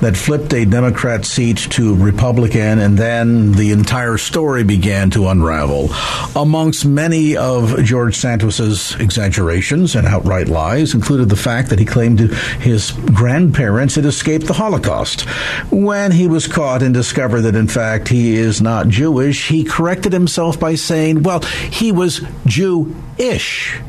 that 0.00 0.16
flipped 0.16 0.54
a 0.54 0.64
Democrat 0.64 1.26
seat 1.26 1.58
to 1.72 1.94
Republican, 1.94 2.78
and 2.78 2.96
then 2.96 3.52
the 3.52 3.72
entire 3.72 4.16
story 4.16 4.64
began 4.64 5.10
to 5.10 5.28
unravel. 5.28 5.90
Amongst 6.34 6.86
many 6.86 7.36
of 7.36 7.84
George 7.84 8.16
Santos's 8.16 8.96
exaggerations 9.00 9.96
and 9.96 10.06
outright 10.06 10.48
lies 10.48 10.94
included 10.94 11.28
the 11.28 11.36
fact 11.36 11.68
that 11.68 11.78
he 11.78 11.84
claimed 11.84 12.20
his 12.20 12.92
grandparents 12.92 13.96
had 13.96 14.06
escaped 14.06 14.46
the 14.46 14.54
Holocaust. 14.54 15.28
When 15.70 16.10
he 16.10 16.26
was 16.26 16.46
caught 16.46 16.82
and 16.82 16.94
discovered 16.94 17.42
that 17.42 17.54
in 17.54 17.68
fact 17.68 17.81
fact 17.82 18.06
he 18.06 18.36
is 18.36 18.62
not 18.62 18.86
Jewish, 18.86 19.48
he 19.48 19.64
corrected 19.64 20.12
himself 20.12 20.60
by 20.60 20.76
saying, 20.76 21.24
well, 21.24 21.40
he 21.40 21.90
was 21.90 22.20
Jew-ish. 22.46 23.80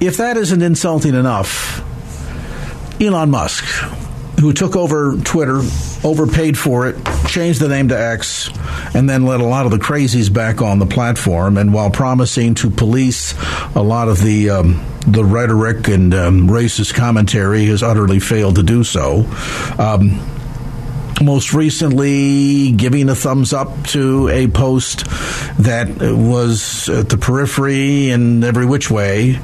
If 0.00 0.18
that 0.18 0.36
isn't 0.36 0.60
insulting 0.60 1.14
enough, 1.14 1.82
Elon 3.00 3.30
Musk, 3.30 3.64
who 4.38 4.52
took 4.52 4.76
over 4.76 5.16
Twitter, 5.24 5.62
overpaid 6.04 6.58
for 6.58 6.86
it, 6.88 6.96
changed 7.26 7.58
the 7.58 7.68
name 7.68 7.88
to 7.88 7.98
X, 7.98 8.50
and 8.94 9.08
then 9.08 9.24
let 9.24 9.40
a 9.40 9.46
lot 9.46 9.64
of 9.64 9.72
the 9.72 9.78
crazies 9.78 10.30
back 10.30 10.60
on 10.60 10.78
the 10.78 10.86
platform. 10.86 11.56
And 11.56 11.72
while 11.72 11.90
promising 11.90 12.54
to 12.56 12.68
police 12.68 13.34
a 13.74 13.82
lot 13.82 14.08
of 14.08 14.20
the 14.20 14.50
um, 14.50 14.84
the 15.06 15.24
rhetoric 15.24 15.88
and 15.88 16.12
um, 16.12 16.48
racist 16.48 16.92
commentary, 16.94 17.64
has 17.66 17.82
utterly 17.82 18.20
failed 18.20 18.56
to 18.56 18.62
do 18.62 18.84
so. 18.84 19.24
Um, 19.78 20.20
most 21.24 21.54
recently 21.54 22.72
giving 22.72 23.08
a 23.08 23.14
thumbs 23.14 23.52
up 23.52 23.84
to 23.88 24.28
a 24.28 24.48
post 24.48 25.04
that 25.58 25.88
was 26.00 26.88
at 26.88 27.08
the 27.08 27.16
periphery 27.16 28.10
in 28.10 28.42
every 28.44 28.66
which 28.66 28.90
way, 28.90 29.38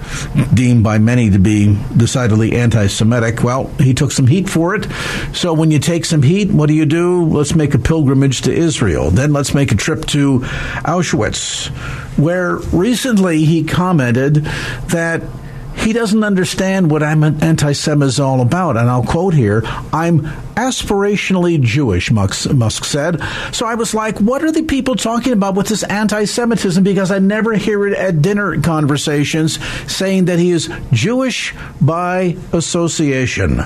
deemed 0.52 0.84
by 0.84 0.98
many 0.98 1.30
to 1.30 1.38
be 1.38 1.78
decidedly 1.96 2.52
anti 2.56 2.86
Semitic. 2.86 3.42
Well, 3.42 3.68
he 3.78 3.94
took 3.94 4.12
some 4.12 4.26
heat 4.26 4.48
for 4.48 4.74
it. 4.74 4.86
So 5.32 5.52
when 5.52 5.70
you 5.70 5.78
take 5.78 6.04
some 6.04 6.22
heat, 6.22 6.50
what 6.50 6.68
do 6.68 6.74
you 6.74 6.86
do? 6.86 7.24
Let's 7.24 7.54
make 7.54 7.74
a 7.74 7.78
pilgrimage 7.78 8.42
to 8.42 8.52
Israel. 8.52 9.10
Then 9.10 9.32
let's 9.32 9.54
make 9.54 9.72
a 9.72 9.76
trip 9.76 10.04
to 10.06 10.40
Auschwitz, 10.84 11.68
where 12.18 12.56
recently 12.56 13.44
he 13.44 13.64
commented 13.64 14.36
that 14.88 15.22
he 15.78 15.92
doesn't 15.92 16.24
understand 16.24 16.90
what 16.90 17.02
I'm 17.02 17.22
anti 17.22 17.72
Semitism 17.72 18.02
is 18.02 18.20
all 18.20 18.40
about. 18.40 18.76
And 18.76 18.88
I'll 18.88 19.04
quote 19.04 19.34
here 19.34 19.62
I'm 19.92 20.20
aspirationally 20.54 21.60
Jewish, 21.60 22.10
Musk 22.10 22.84
said. 22.84 23.20
So 23.52 23.66
I 23.66 23.74
was 23.74 23.94
like, 23.94 24.18
what 24.18 24.42
are 24.42 24.52
the 24.52 24.62
people 24.62 24.96
talking 24.96 25.32
about 25.32 25.54
with 25.54 25.68
this 25.68 25.82
anti 25.82 26.24
Semitism? 26.24 26.82
Because 26.82 27.10
I 27.10 27.18
never 27.18 27.54
hear 27.54 27.86
it 27.86 27.96
at 27.96 28.22
dinner 28.22 28.60
conversations 28.60 29.58
saying 29.92 30.26
that 30.26 30.38
he 30.38 30.50
is 30.50 30.70
Jewish 30.92 31.54
by 31.80 32.36
association. 32.52 33.62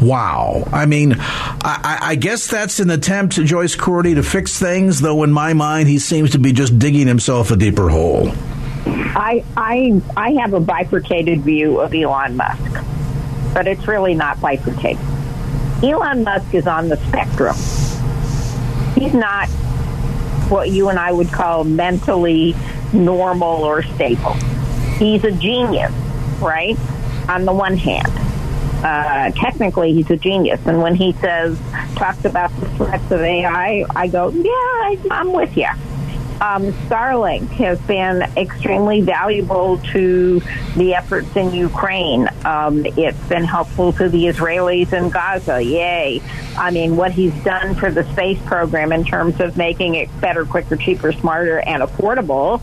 Wow. 0.00 0.64
I 0.72 0.86
mean, 0.86 1.16
I, 1.18 1.98
I, 2.00 2.14
guess 2.14 2.46
that's 2.46 2.80
an 2.80 2.88
attempt, 2.88 3.34
Joyce 3.34 3.76
Cordi, 3.76 4.14
to 4.14 4.22
fix 4.22 4.58
things, 4.58 5.00
though 5.00 5.22
in 5.24 5.30
my 5.30 5.52
mind, 5.52 5.88
he 5.88 5.98
seems 5.98 6.30
to 6.30 6.38
be 6.38 6.52
just 6.52 6.78
digging 6.78 7.06
himself 7.06 7.50
a 7.50 7.56
deeper 7.56 7.90
hole. 7.90 8.32
I 8.86 9.44
I 9.56 10.00
I 10.16 10.32
have 10.32 10.54
a 10.54 10.60
bifurcated 10.60 11.40
view 11.40 11.80
of 11.80 11.94
Elon 11.94 12.36
Musk, 12.36 12.84
but 13.52 13.66
it's 13.66 13.86
really 13.86 14.14
not 14.14 14.40
bifurcated. 14.40 15.04
Elon 15.82 16.24
Musk 16.24 16.54
is 16.54 16.66
on 16.66 16.88
the 16.88 16.96
spectrum. 17.08 17.56
He's 18.94 19.14
not 19.14 19.48
what 20.50 20.70
you 20.70 20.88
and 20.88 20.98
I 20.98 21.12
would 21.12 21.32
call 21.32 21.64
mentally 21.64 22.54
normal 22.92 23.64
or 23.64 23.82
stable. 23.82 24.34
He's 24.98 25.24
a 25.24 25.32
genius, 25.32 25.92
right? 26.40 26.76
On 27.28 27.44
the 27.44 27.52
one 27.52 27.76
hand. 27.76 28.10
Uh, 28.84 29.30
technically, 29.32 29.92
he's 29.92 30.10
a 30.10 30.16
genius. 30.16 30.60
And 30.66 30.82
when 30.82 30.94
he 30.94 31.12
says, 31.12 31.58
talks 31.96 32.24
about 32.24 32.50
the 32.60 32.68
threats 32.70 33.10
of 33.10 33.20
AI, 33.20 33.84
I 33.94 34.08
go, 34.08 34.30
yeah, 34.30 34.50
I, 34.50 34.98
I'm 35.10 35.32
with 35.32 35.56
you 35.56 35.68
um, 36.40 36.72
Starlink 36.88 37.48
has 37.50 37.78
been 37.82 38.22
extremely 38.36 39.02
valuable 39.02 39.78
to 39.92 40.40
the 40.76 40.94
efforts 40.94 41.36
in 41.36 41.52
Ukraine. 41.52 42.28
Um, 42.44 42.86
it's 42.86 43.28
been 43.28 43.44
helpful 43.44 43.92
to 43.94 44.08
the 44.08 44.24
Israelis 44.24 44.92
in 44.92 45.10
Gaza. 45.10 45.62
Yay. 45.62 46.22
I 46.56 46.70
mean, 46.70 46.96
what 46.96 47.12
he's 47.12 47.34
done 47.44 47.74
for 47.74 47.90
the 47.90 48.10
space 48.12 48.40
program 48.46 48.92
in 48.92 49.04
terms 49.04 49.40
of 49.40 49.56
making 49.56 49.96
it 49.96 50.08
better, 50.20 50.46
quicker, 50.46 50.76
cheaper, 50.76 51.12
smarter, 51.12 51.60
and 51.60 51.82
affordable, 51.82 52.62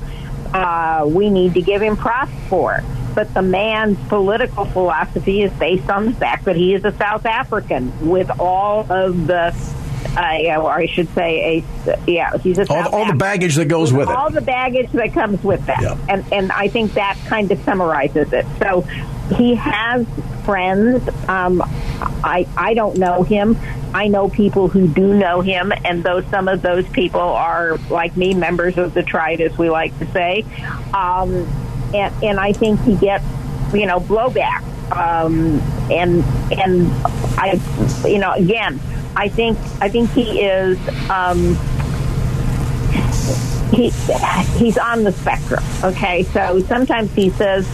uh, 0.53 1.05
we 1.05 1.29
need 1.29 1.53
to 1.53 1.61
give 1.61 1.81
him 1.81 1.95
props 1.95 2.31
for. 2.49 2.83
But 3.13 3.33
the 3.33 3.41
man's 3.41 3.97
political 4.07 4.65
philosophy 4.65 5.41
is 5.41 5.51
based 5.53 5.89
on 5.89 6.05
the 6.05 6.13
fact 6.13 6.45
that 6.45 6.55
he 6.55 6.73
is 6.73 6.83
a 6.83 6.91
South 6.93 7.25
African 7.25 8.07
with 8.07 8.29
all 8.39 8.91
of 8.91 9.27
the 9.27 9.51
uh, 10.15 10.61
or 10.61 10.71
I 10.71 10.85
should 10.87 11.09
say, 11.13 11.63
a 11.87 11.99
yeah, 12.07 12.37
he's 12.37 12.57
a 12.57 12.67
all, 12.69 12.87
all 12.95 13.05
the 13.05 13.13
baggage 13.13 13.55
that 13.55 13.67
goes 13.67 13.93
with 13.93 14.07
all 14.07 14.13
it, 14.13 14.17
all 14.17 14.29
the 14.29 14.41
baggage 14.41 14.91
that 14.93 15.13
comes 15.13 15.43
with 15.43 15.65
that, 15.67 15.81
yeah. 15.81 15.97
and 16.09 16.25
and 16.31 16.51
I 16.51 16.67
think 16.67 16.93
that 16.93 17.17
kind 17.27 17.51
of 17.51 17.59
summarizes 17.63 18.33
it. 18.33 18.45
So 18.59 18.81
he 19.35 19.55
has 19.55 20.07
friends. 20.43 21.07
Um, 21.27 21.61
I 22.23 22.47
I 22.57 22.73
don't 22.73 22.97
know 22.97 23.23
him. 23.23 23.57
I 23.93 24.07
know 24.07 24.29
people 24.29 24.67
who 24.67 24.87
do 24.87 25.13
know 25.13 25.41
him, 25.41 25.71
and 25.85 26.03
though 26.03 26.21
some 26.29 26.47
of 26.47 26.61
those 26.61 26.87
people 26.89 27.21
are 27.21 27.77
like 27.89 28.17
me, 28.17 28.33
members 28.33 28.77
of 28.77 28.93
the 28.93 29.03
tribe, 29.03 29.39
as 29.39 29.57
we 29.57 29.69
like 29.69 29.97
to 29.99 30.11
say, 30.11 30.45
um, 30.93 31.33
and 31.93 32.13
and 32.23 32.39
I 32.39 32.53
think 32.53 32.81
he 32.81 32.95
gets 32.95 33.25
you 33.73 33.85
know 33.85 33.99
blowback. 33.99 34.63
Um, 34.91 35.59
and 35.91 36.23
and 36.51 36.89
I, 37.37 37.59
you 38.07 38.19
know, 38.19 38.31
again, 38.31 38.79
I 39.17 39.29
think 39.29 39.57
I 39.81 39.89
think 39.89 40.11
he 40.11 40.41
is 40.41 40.77
um, 41.09 41.55
he 43.73 43.89
he's 44.59 44.77
on 44.77 45.03
the 45.03 45.11
spectrum. 45.11 45.63
Okay, 45.83 46.21
so 46.23 46.59
sometimes 46.61 47.11
he 47.13 47.31
says 47.31 47.67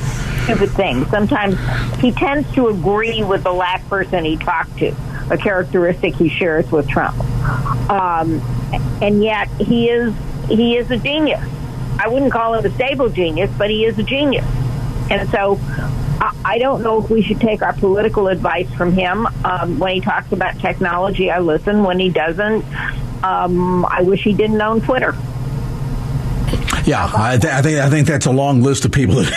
stupid 0.43 0.71
things. 0.71 1.09
Sometimes 1.09 1.57
he 1.99 2.13
tends 2.13 2.49
to 2.53 2.69
agree 2.69 3.23
with 3.23 3.43
the 3.43 3.51
last 3.51 3.87
person 3.89 4.23
he 4.23 4.37
talked 4.37 4.77
to, 4.77 4.95
a 5.29 5.37
characteristic 5.37 6.15
he 6.15 6.29
shares 6.29 6.71
with 6.71 6.87
Trump. 6.87 7.19
Um, 7.89 8.41
and 9.01 9.21
yet 9.21 9.49
he 9.59 9.89
is 9.89 10.13
he 10.47 10.77
is 10.77 10.89
a 10.91 10.97
genius. 10.97 11.43
I 11.99 12.07
wouldn't 12.07 12.31
call 12.31 12.53
him 12.53 12.65
a 12.65 12.73
stable 12.73 13.09
genius, 13.09 13.51
but 13.57 13.69
he 13.69 13.83
is 13.83 13.99
a 13.99 14.03
genius. 14.03 14.45
And 15.09 15.29
so 15.29 15.59
I 16.45 16.57
don't 16.57 16.83
know 16.83 17.03
if 17.03 17.09
we 17.09 17.21
should 17.21 17.41
take 17.41 17.61
our 17.61 17.73
political 17.73 18.27
advice 18.27 18.71
from 18.73 18.93
him. 18.93 19.27
Um, 19.43 19.79
when 19.79 19.95
he 19.95 20.01
talks 20.01 20.31
about 20.31 20.59
technology, 20.59 21.29
I 21.31 21.39
listen. 21.39 21.83
When 21.83 21.99
he 21.99 22.09
doesn't, 22.09 22.63
um, 23.23 23.85
I 23.85 24.01
wish 24.03 24.23
he 24.23 24.33
didn't 24.33 24.61
own 24.61 24.81
Twitter. 24.81 25.15
Yeah, 26.85 27.09
I, 27.15 27.37
th- 27.37 27.53
I, 27.53 27.61
think 27.61 27.79
I 27.79 27.89
think 27.89 28.07
that's 28.07 28.25
a 28.25 28.31
long 28.31 28.61
list 28.61 28.85
of 28.85 28.91
people 28.91 29.15
that 29.15 29.33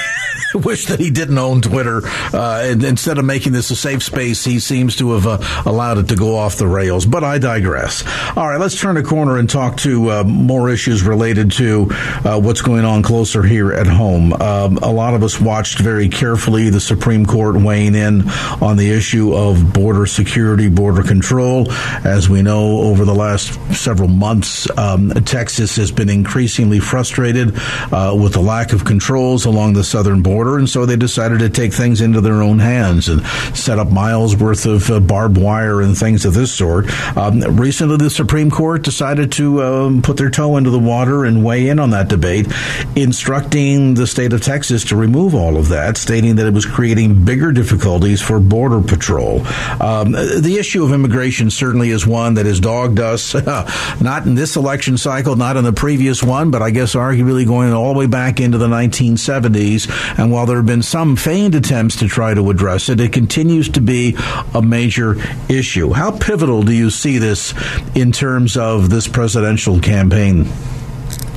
wish 0.65 0.87
that 0.87 1.01
he 1.01 1.11
didn't 1.11 1.39
own 1.39 1.61
Twitter. 1.61 2.03
Uh, 2.05 2.63
and 2.65 2.85
instead 2.85 3.19
of 3.19 3.25
making 3.25 3.53
this 3.53 3.71
a 3.71 3.77
safe 3.77 4.03
space, 4.03 4.45
he 4.45 4.59
seems 4.59 4.97
to 4.97 5.13
have 5.13 5.27
uh, 5.27 5.63
allowed 5.65 5.99
it 5.99 6.09
to 6.09 6.17
go 6.17 6.37
off 6.37 6.57
the 6.57 6.67
rails. 6.67 7.07
But 7.07 7.25
I 7.25 7.39
digress. 7.39 8.05
All 8.37 8.49
right, 8.49 8.59
let's 8.61 8.81
turn 8.81 8.97
a 8.97 9.03
corner 9.03 9.39
and 9.39 9.49
talk 9.49 9.77
to 9.79 10.11
uh, 10.11 10.25
more 10.25 10.71
issues 10.71 11.03
related 11.03 11.53
to 11.53 11.89
uh, 12.25 12.41
what's 12.41 12.63
going 12.63 12.85
on 12.85 13.03
closer 13.03 13.43
here 13.43 13.73
at 13.73 13.87
home. 13.87 14.33
Um, 14.35 14.79
a 14.79 14.91
lot 14.91 15.15
of 15.15 15.23
us 15.23 15.41
watched 15.41 15.79
very 15.79 16.09
carefully 16.09 16.71
the 16.71 16.81
Supreme 16.81 17.27
Court 17.27 17.57
weighing 17.57 17.95
in 17.95 18.29
on 18.61 18.77
the 18.77 18.91
issue 18.91 19.35
of 19.35 19.73
border 19.73 20.07
security, 20.07 20.69
border 20.69 21.03
control. 21.03 21.71
As 21.71 22.29
we 22.29 22.43
know, 22.43 22.81
over 22.81 23.05
the 23.05 23.15
last 23.15 23.55
several 23.75 24.09
months, 24.09 24.69
um, 24.79 25.11
Texas 25.11 25.77
has 25.77 25.91
been 25.91 26.09
increasingly 26.09 26.81
frustrated 26.81 27.53
uh, 27.93 28.17
with 28.19 28.33
the 28.33 28.41
lack 28.41 28.73
of 28.73 28.85
controls 28.85 29.45
along 29.45 29.75
the 29.75 29.85
southern 29.85 30.23
border 30.23 30.46
border, 30.47 30.59
and 30.59 30.69
so 30.69 30.87
they 30.87 30.97
decided 30.97 31.41
to 31.41 31.49
take 31.49 31.73
things 31.73 32.01
into 32.01 32.21
their 32.21 32.43
own 32.43 32.59
hands 32.59 33.09
and 33.09 33.27
set 33.57 33.79
up 33.79 33.91
miles 33.91 34.37
worth 34.37 34.67
of 34.67 34.89
uh, 34.91 35.01
barbed 35.01 35.39
wire 35.39 35.81
and 35.81 35.97
things 35.97 36.25
of 36.25 36.35
this 36.35 36.53
sort. 36.53 36.87
Um, 37.17 37.41
recently, 37.57 37.97
the 37.97 38.11
Supreme 38.11 38.51
Court 38.51 38.83
decided 38.83 39.33
to 39.33 39.63
um, 39.63 40.03
put 40.03 40.17
their 40.17 40.31
toe 40.31 40.57
into 40.57 40.71
the 40.71 40.79
water 40.79 41.25
and 41.25 41.45
weigh 41.45 41.69
in 41.69 41.79
on 41.79 41.91
that 41.91 42.09
debate, 42.09 42.47
instructing 42.95 43.95
the 43.95 44.07
state 44.07 44.33
of 44.33 44.41
Texas 44.41 44.85
to 44.85 44.97
remove 44.97 45.35
all 45.35 45.57
of 45.57 45.69
that, 45.69 45.97
stating 45.97 46.37
that 46.37 46.47
it 46.47 46.55
was 46.55 46.67
creating 46.67 47.25
bigger 47.25 47.53
difficulties 47.53 48.23
for 48.23 48.39
border 48.39 48.81
patrol. 48.81 49.47
Um, 49.81 50.13
the 50.13 50.57
issue 50.59 50.85
of 50.85 50.93
immigration 50.93 51.51
certainly 51.51 51.91
is 51.91 52.07
one 52.07 52.35
that 52.35 52.47
has 52.47 52.61
dogged 52.61 53.01
us, 53.01 53.35
not 54.01 54.27
in 54.27 54.35
this 54.35 54.57
election 54.57 54.97
cycle, 54.97 55.37
not 55.37 55.57
in 55.57 55.65
the 55.65 55.73
previous 55.73 56.23
one, 56.23 56.51
but 56.51 56.63
I 56.63 56.71
guess 56.71 56.95
arguably 56.95 57.47
going 57.47 57.73
all 57.73 57.93
the 57.93 57.99
way 57.99 58.07
back 58.07 58.41
into 58.41 58.59
the 58.59 58.69
1970s. 58.69 59.89
And 60.19 60.36
while 60.37 60.45
there 60.45 60.59
have 60.59 60.67
been 60.67 60.83
some 60.83 61.17
feigned 61.17 61.55
attempts 61.55 61.97
to 61.97 62.07
try 62.07 62.35
to 62.35 62.51
address 62.51 62.91
it, 62.91 63.01
it 63.01 63.11
continues 63.11 63.71
to 63.71 63.81
be 63.81 64.15
a 64.53 64.61
major 64.61 65.17
issue. 65.49 65.95
How 65.95 66.11
pivotal 66.11 66.63
do 66.63 66.75
you 66.75 66.91
see 66.91 67.17
this 67.17 67.55
in 67.95 68.13
terms 68.13 68.59
of 68.59 68.91
this 68.91 69.09
presidential 69.09 69.81
campaign? 69.81 70.41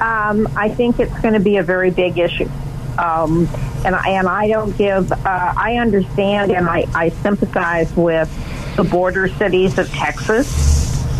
Um, 0.01 0.49
I 0.53 0.67
think 0.67 0.99
it's 0.99 1.17
going 1.21 1.33
to 1.33 1.39
be 1.39 1.55
a 1.55 1.63
very 1.63 1.91
big 1.91 2.17
issue. 2.17 2.49
Um, 2.97 3.47
and 3.85 3.95
and 3.95 4.27
I 4.27 4.49
don't 4.49 4.77
give. 4.77 5.09
Uh, 5.13 5.17
I 5.25 5.77
understand 5.77 6.51
and 6.51 6.67
I, 6.67 6.83
I 6.93 7.07
sympathize 7.07 7.95
with 7.95 8.29
the 8.75 8.83
border 8.83 9.29
cities 9.29 9.77
of 9.77 9.89
Texas 9.91 10.78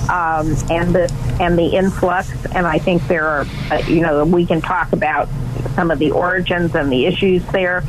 um, 0.09 0.55
and 0.69 0.93
the 0.93 1.37
and 1.39 1.57
the 1.57 1.67
influx. 1.75 2.29
And 2.53 2.65
I 2.65 2.79
think 2.79 3.07
there 3.07 3.27
are, 3.27 3.45
uh, 3.71 3.81
you 3.87 4.01
know, 4.01 4.25
we 4.25 4.45
can 4.45 4.61
talk 4.61 4.91
about 4.91 5.29
some 5.75 5.91
of 5.91 5.99
the 5.99 6.11
origins 6.11 6.75
and 6.75 6.91
the 6.91 7.05
issues 7.05 7.45
there. 7.47 7.83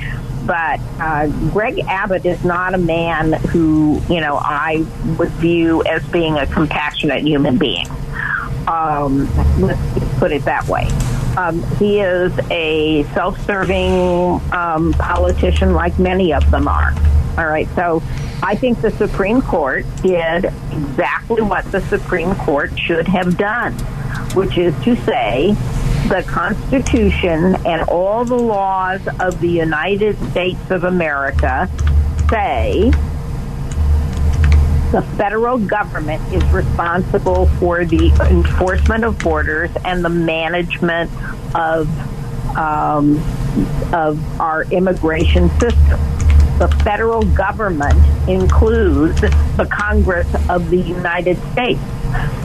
But 0.46 0.80
uh, 0.98 1.28
Greg 1.50 1.80
Abbott 1.80 2.24
is 2.24 2.44
not 2.44 2.74
a 2.74 2.78
man 2.78 3.32
who, 3.32 4.00
you 4.08 4.20
know, 4.20 4.36
I 4.36 4.86
would 5.18 5.30
view 5.32 5.82
as 5.84 6.04
being 6.08 6.38
a 6.38 6.46
compassionate 6.46 7.22
human 7.22 7.58
being. 7.58 7.86
Um, 8.66 9.28
let's 9.60 10.18
put 10.18 10.32
it 10.32 10.44
that 10.46 10.66
way. 10.66 10.88
Um, 11.36 11.62
he 11.76 12.00
is 12.00 12.32
a 12.50 13.04
self-serving 13.14 14.40
um, 14.52 14.92
politician, 14.94 15.74
like 15.74 15.98
many 15.98 16.32
of 16.32 16.50
them 16.50 16.66
are. 16.66 16.92
All 17.38 17.46
right, 17.46 17.68
so 17.76 18.02
I 18.42 18.54
think 18.54 18.80
the 18.80 18.90
Supreme 18.90 19.42
Court 19.42 19.84
did 20.02 20.46
exactly 20.72 21.42
what 21.42 21.70
the 21.70 21.80
Supreme 21.82 22.34
Court 22.34 22.78
should 22.78 23.06
have 23.06 23.36
done, 23.36 23.74
which 24.34 24.56
is 24.56 24.74
to 24.84 24.96
say 25.04 25.54
the 26.08 26.24
Constitution 26.26 27.56
and 27.66 27.82
all 27.88 28.24
the 28.24 28.38
laws 28.38 29.06
of 29.20 29.40
the 29.40 29.48
United 29.48 30.18
States 30.30 30.70
of 30.70 30.84
America 30.84 31.70
say 32.30 32.90
the 34.90 35.02
federal 35.16 35.58
government 35.58 36.20
is 36.32 36.42
responsible 36.50 37.46
for 37.60 37.84
the 37.84 38.08
enforcement 38.28 39.04
of 39.04 39.18
borders 39.20 39.70
and 39.84 40.04
the 40.04 40.08
management 40.08 41.10
of 41.54 41.88
um, 42.56 43.16
of 43.92 44.40
our 44.40 44.64
immigration 44.72 45.48
system. 45.60 46.00
The 46.60 46.68
federal 46.84 47.22
government 47.22 47.98
includes 48.28 49.18
the 49.22 49.66
Congress 49.72 50.28
of 50.50 50.68
the 50.68 50.76
United 50.76 51.38
States, 51.52 51.80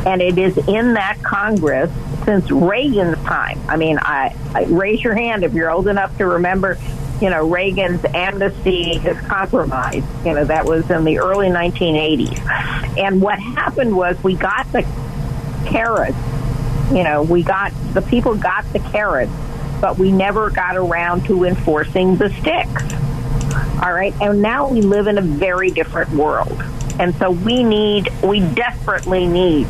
and 0.06 0.22
it 0.22 0.38
is 0.38 0.58
in 0.70 0.94
that 0.94 1.22
Congress 1.22 1.92
since 2.24 2.50
Reagan's 2.50 3.18
time. 3.26 3.60
I 3.68 3.76
mean, 3.76 4.00
I, 4.02 4.34
I 4.54 4.64
raise 4.70 5.04
your 5.04 5.16
hand 5.16 5.44
if 5.44 5.54
you're 5.54 5.70
old 5.70 5.90
enough 5.90 6.18
to 6.20 6.28
remember 6.28 6.78
you 7.22 7.30
know, 7.30 7.48
Reagan's 7.48 8.04
amnesty 8.14 8.98
his 8.98 9.20
compromise. 9.22 10.04
You 10.26 10.34
know, 10.34 10.46
that 10.46 10.66
was 10.66 10.90
in 10.90 11.04
the 11.04 11.20
early 11.20 11.48
1980s. 11.48 12.98
And 12.98 13.22
what 13.22 13.40
happened 13.40 13.96
was 13.96 14.22
we 14.24 14.36
got 14.36 14.72
the 14.72 14.84
carrots. 15.66 16.18
You 16.92 17.04
know, 17.04 17.24
we 17.24 17.44
got, 17.44 17.74
the 17.94 18.02
people 18.02 18.36
got 18.36 18.72
the 18.74 18.80
carrots, 18.80 19.32
but 19.82 19.98
we 19.98 20.12
never 20.12 20.50
got 20.50 20.78
around 20.78 21.26
to 21.26 21.46
enforcing 21.46 22.18
the 22.18 22.30
sticks. 22.30 22.84
All 23.82 23.94
right. 23.94 24.14
And 24.22 24.42
now 24.42 24.70
we 24.70 24.82
live 24.82 25.08
in 25.08 25.18
a 25.18 25.22
very 25.22 25.72
different 25.72 26.12
world. 26.12 26.62
And 27.00 27.14
so 27.16 27.32
we 27.32 27.64
need, 27.64 28.10
we 28.24 28.40
desperately 28.40 29.28
need 29.28 29.70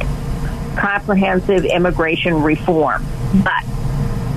comprehensive 0.78 1.66
immigration 1.66 2.44
reform. 2.44 3.06
But 3.44 3.64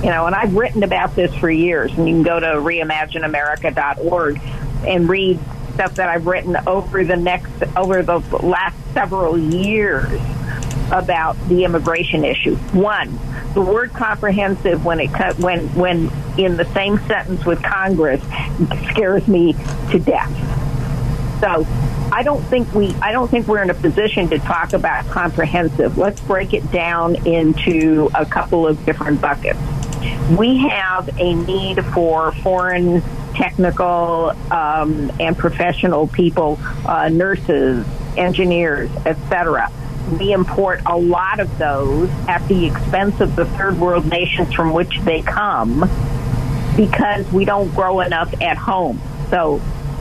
you 0.03 0.09
know, 0.09 0.27
and 0.27 0.35
I've 0.35 0.55
written 0.55 0.83
about 0.83 1.15
this 1.15 1.33
for 1.35 1.51
years, 1.51 1.91
and 1.97 2.07
you 2.07 2.15
can 2.15 2.23
go 2.23 2.39
to 2.39 2.45
reimagineamerica.org 2.45 4.41
and 4.87 5.09
read 5.09 5.39
stuff 5.73 5.95
that 5.95 6.07
I've 6.07 6.25
written 6.25 6.55
over 6.65 7.03
the 7.03 7.17
next, 7.17 7.51
over 7.75 8.01
the 8.01 8.19
last 8.41 8.77
several 8.93 9.37
years 9.37 10.09
about 10.91 11.35
the 11.47 11.63
immigration 11.63 12.23
issue. 12.23 12.55
One, 12.73 13.17
the 13.53 13.61
word 13.61 13.93
comprehensive 13.93 14.85
when 14.85 14.99
it 14.99 15.09
when 15.39 15.67
when 15.75 16.11
in 16.37 16.57
the 16.57 16.65
same 16.73 16.97
sentence 17.07 17.45
with 17.45 17.61
Congress 17.61 18.21
scares 18.91 19.27
me 19.27 19.53
to 19.91 19.99
death. 19.99 20.31
So 21.41 21.65
I 22.11 22.23
don't 22.23 22.41
think 22.43 22.73
we 22.73 22.93
I 22.95 23.11
don't 23.11 23.29
think 23.29 23.47
we're 23.47 23.63
in 23.63 23.69
a 23.69 23.75
position 23.75 24.29
to 24.29 24.39
talk 24.39 24.73
about 24.73 25.07
comprehensive. 25.07 25.97
Let's 25.97 26.19
break 26.21 26.53
it 26.53 26.69
down 26.71 27.15
into 27.27 28.09
a 28.13 28.25
couple 28.25 28.67
of 28.67 28.85
different 28.85 29.21
buckets 29.21 29.59
we 30.37 30.57
have 30.57 31.09
a 31.19 31.33
need 31.33 31.83
for 31.85 32.31
foreign 32.31 33.01
technical 33.33 34.31
um, 34.51 35.11
and 35.19 35.37
professional 35.37 36.07
people, 36.07 36.59
uh, 36.85 37.09
nurses, 37.09 37.85
engineers, 38.17 38.89
etc. 39.05 39.71
We 40.17 40.33
import 40.33 40.81
a 40.85 40.97
lot 40.97 41.39
of 41.39 41.57
those 41.57 42.09
at 42.27 42.47
the 42.47 42.65
expense 42.65 43.19
of 43.21 43.35
the 43.35 43.45
third 43.45 43.79
world 43.79 44.05
nations 44.07 44.53
from 44.53 44.73
which 44.73 44.99
they 45.01 45.21
come 45.21 45.89
because 46.75 47.31
we 47.31 47.45
don't 47.45 47.73
grow 47.75 47.99
enough 47.99 48.33
at 48.41 48.57
home. 48.57 49.01
So 49.29 49.57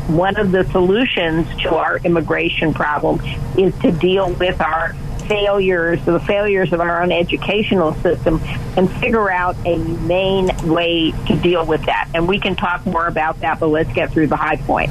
one 0.09 0.37
of 0.37 0.53
the 0.53 0.65
solutions 0.71 1.47
to 1.63 1.75
our 1.75 1.99
immigration 1.99 2.73
problem 2.73 3.21
is 3.59 3.79
to 3.81 3.93
deal 3.93 4.33
with 4.33 4.61
our 4.61 4.95
failures, 5.29 6.03
the 6.05 6.21
failures 6.21 6.73
of 6.73 6.81
our 6.81 7.03
own 7.03 7.13
educational 7.13 7.93
system, 7.95 8.41
and 8.77 8.91
figure 8.91 9.31
out 9.31 9.57
a 9.67 9.77
main 9.77 10.51
way 10.67 11.13
to 11.27 11.37
deal 11.37 11.67
with 11.67 11.85
that. 11.85 12.09
And 12.15 12.27
we 12.27 12.41
can 12.41 12.57
talk 12.57 12.87
more 12.87 13.07
about 13.07 13.41
that, 13.41 13.61
but 13.61 13.69
let's 13.69 13.93
get 13.93 14.11
through 14.11 14.29
the 14.29 14.37
high 14.37 14.57
point. 14.57 14.91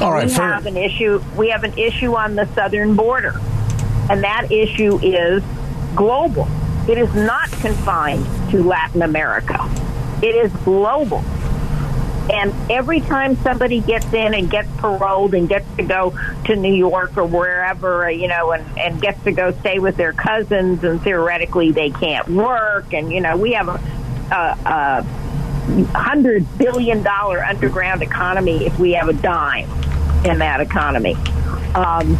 All 0.00 0.10
right, 0.10 0.26
we 0.26 0.32
have 0.32 0.66
an 0.66 0.76
issue. 0.76 1.22
We 1.36 1.50
have 1.50 1.64
an 1.64 1.78
issue 1.78 2.16
on 2.16 2.34
the 2.34 2.46
southern 2.54 2.96
border, 2.96 3.38
and 4.10 4.22
that 4.24 4.50
issue 4.50 4.98
is 5.02 5.42
global. 5.94 6.46
It 6.88 6.98
is 6.98 7.14
not 7.14 7.50
confined 7.50 8.24
to 8.50 8.62
Latin 8.62 9.02
America. 9.02 9.68
It 10.22 10.34
is 10.34 10.52
global. 10.64 11.24
And 12.30 12.54
every 12.70 13.00
time 13.00 13.36
somebody 13.36 13.80
gets 13.80 14.12
in 14.12 14.34
and 14.34 14.48
gets 14.48 14.68
paroled 14.78 15.34
and 15.34 15.48
gets 15.48 15.66
to 15.76 15.82
go 15.82 16.16
to 16.44 16.56
New 16.56 16.72
York 16.72 17.16
or 17.16 17.26
wherever, 17.26 18.08
you 18.10 18.28
know, 18.28 18.52
and, 18.52 18.78
and 18.78 19.00
gets 19.02 19.22
to 19.24 19.32
go 19.32 19.52
stay 19.60 19.80
with 19.80 19.96
their 19.96 20.12
cousins, 20.12 20.84
and 20.84 21.02
theoretically 21.02 21.72
they 21.72 21.90
can't 21.90 22.28
work. 22.28 22.94
And, 22.94 23.12
you 23.12 23.20
know, 23.20 23.36
we 23.36 23.52
have 23.52 23.68
a, 23.68 23.80
a, 24.30 24.56
a 24.64 25.02
hundred 25.98 26.46
billion 26.58 27.02
dollar 27.02 27.44
underground 27.44 28.02
economy 28.02 28.66
if 28.66 28.78
we 28.78 28.92
have 28.92 29.08
a 29.08 29.14
dime 29.14 29.68
in 30.24 30.38
that 30.38 30.60
economy. 30.60 31.14
Um, 31.74 32.16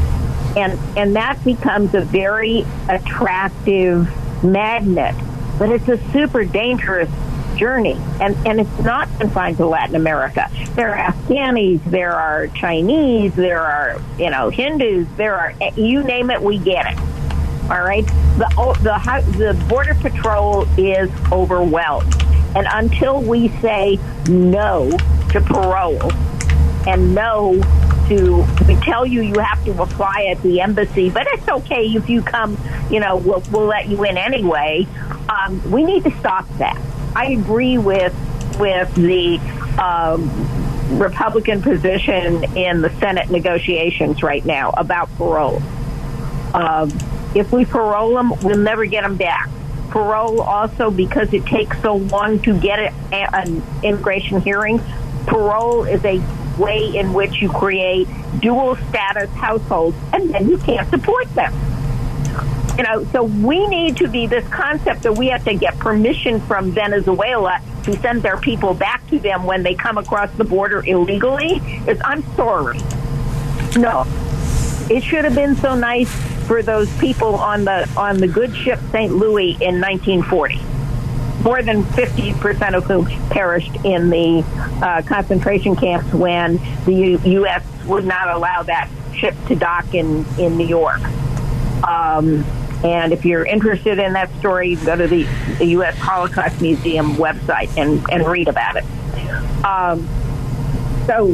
and, 0.56 0.78
and 0.96 1.16
that 1.16 1.42
becomes 1.44 1.94
a 1.94 2.00
very 2.00 2.64
attractive 2.88 4.08
magnet, 4.44 5.14
but 5.58 5.70
it's 5.70 5.88
a 5.88 5.98
super 6.12 6.44
dangerous 6.44 7.10
journey. 7.56 7.96
And, 8.20 8.36
and 8.46 8.60
it's 8.60 8.78
not 8.80 9.08
confined 9.18 9.56
to 9.58 9.66
Latin 9.66 9.94
America. 9.94 10.50
There 10.74 10.94
are 10.94 11.12
Afghanis, 11.12 11.82
there 11.84 12.12
are 12.12 12.48
Chinese, 12.48 13.34
there 13.34 13.60
are, 13.60 14.00
you 14.18 14.30
know, 14.30 14.50
Hindus, 14.50 15.06
there 15.16 15.36
are, 15.36 15.54
eh, 15.60 15.70
you 15.76 16.02
name 16.02 16.30
it, 16.30 16.40
we 16.40 16.58
get 16.58 16.92
it. 16.92 16.98
All 17.70 17.82
right? 17.82 18.06
The, 18.38 18.52
oh, 18.58 18.74
the, 18.74 18.98
the 19.36 19.66
Border 19.68 19.94
Patrol 19.94 20.66
is 20.78 21.10
overwhelmed. 21.30 22.14
And 22.54 22.66
until 22.70 23.22
we 23.22 23.48
say 23.60 23.98
no 24.28 24.90
to 25.30 25.40
parole 25.40 26.10
and 26.86 27.14
no 27.14 27.60
to 28.08 28.46
we 28.66 28.76
tell 28.76 29.06
you 29.06 29.22
you 29.22 29.38
have 29.38 29.64
to 29.64 29.82
apply 29.82 30.28
at 30.30 30.42
the 30.42 30.60
embassy, 30.60 31.10
but 31.10 31.26
it's 31.30 31.48
okay 31.48 31.86
if 31.86 32.08
you 32.08 32.22
come, 32.22 32.58
you 32.90 33.00
know, 33.00 33.16
we'll, 33.16 33.42
we'll 33.50 33.66
let 33.66 33.88
you 33.88 34.04
in 34.04 34.16
anyway. 34.18 34.86
Um, 35.28 35.70
we 35.70 35.84
need 35.84 36.04
to 36.04 36.10
stop 36.18 36.48
that. 36.58 36.80
I 37.14 37.32
agree 37.32 37.78
with 37.78 38.14
with 38.58 38.94
the 38.94 39.38
um, 39.80 40.98
Republican 40.98 41.62
position 41.62 42.56
in 42.56 42.82
the 42.82 42.90
Senate 42.98 43.30
negotiations 43.30 44.22
right 44.22 44.44
now 44.44 44.70
about 44.70 45.08
parole. 45.16 45.62
Um, 46.54 46.90
if 47.34 47.50
we 47.50 47.64
parole 47.64 48.14
them, 48.14 48.32
we'll 48.42 48.58
never 48.58 48.84
get 48.84 49.02
them 49.02 49.16
back. 49.16 49.48
Parole 49.90 50.40
also 50.40 50.90
because 50.90 51.32
it 51.32 51.46
takes 51.46 51.80
so 51.82 51.96
long 51.96 52.40
to 52.40 52.58
get 52.58 52.92
an 53.12 53.62
immigration 53.82 54.40
hearing. 54.40 54.80
Parole 55.26 55.84
is 55.84 56.04
a 56.04 56.20
way 56.58 56.96
in 56.96 57.12
which 57.12 57.40
you 57.40 57.48
create 57.50 58.08
dual 58.40 58.76
status 58.88 59.30
households, 59.30 59.96
and 60.12 60.32
then 60.32 60.48
you 60.48 60.58
can't 60.58 60.88
support 60.90 61.32
them. 61.34 61.52
You 62.76 62.84
know, 62.84 63.04
so 63.12 63.24
we 63.24 63.66
need 63.68 63.98
to 63.98 64.08
be 64.08 64.26
this 64.26 64.46
concept 64.48 65.02
that 65.02 65.12
we 65.12 65.28
have 65.28 65.44
to 65.44 65.54
get 65.54 65.78
permission 65.78 66.40
from 66.40 66.70
Venezuela 66.72 67.60
to 67.84 67.96
send 67.98 68.22
their 68.22 68.38
people 68.38 68.72
back 68.72 69.06
to 69.08 69.18
them 69.18 69.44
when 69.44 69.62
they 69.62 69.74
come 69.74 69.98
across 69.98 70.30
the 70.32 70.44
border 70.44 70.82
illegally. 70.86 71.60
Is 71.86 72.00
I'm 72.04 72.22
sorry. 72.34 72.78
No. 73.76 74.06
It 74.90 75.02
should 75.02 75.24
have 75.24 75.34
been 75.34 75.54
so 75.56 75.74
nice 75.74 76.10
for 76.46 76.62
those 76.62 76.94
people 76.98 77.34
on 77.34 77.64
the 77.64 77.88
on 77.96 78.18
the 78.18 78.28
good 78.28 78.54
ship 78.56 78.78
St. 78.90 79.12
Louis 79.12 79.50
in 79.60 79.80
1940 79.80 80.81
more 81.42 81.62
than 81.62 81.82
50% 81.82 82.74
of 82.74 82.84
whom 82.84 83.06
perished 83.30 83.74
in 83.84 84.10
the 84.10 84.44
uh, 84.82 85.02
concentration 85.02 85.74
camps 85.74 86.12
when 86.12 86.60
the 86.84 86.92
U- 86.92 87.20
U.S. 87.24 87.64
would 87.86 88.04
not 88.04 88.28
allow 88.28 88.62
that 88.62 88.90
ship 89.14 89.34
to 89.48 89.54
dock 89.54 89.94
in, 89.94 90.24
in 90.38 90.56
New 90.56 90.66
York. 90.66 91.02
Um, 91.82 92.44
and 92.84 93.12
if 93.12 93.24
you're 93.24 93.44
interested 93.44 93.98
in 93.98 94.12
that 94.14 94.30
story, 94.38 94.74
go 94.76 94.96
to 94.96 95.06
the, 95.06 95.24
the 95.58 95.66
U.S. 95.66 95.96
Holocaust 95.98 96.60
Museum 96.60 97.14
website 97.14 97.76
and, 97.76 98.04
and 98.10 98.26
read 98.26 98.48
about 98.48 98.76
it. 98.76 98.84
Um, 99.64 100.08
so, 101.06 101.28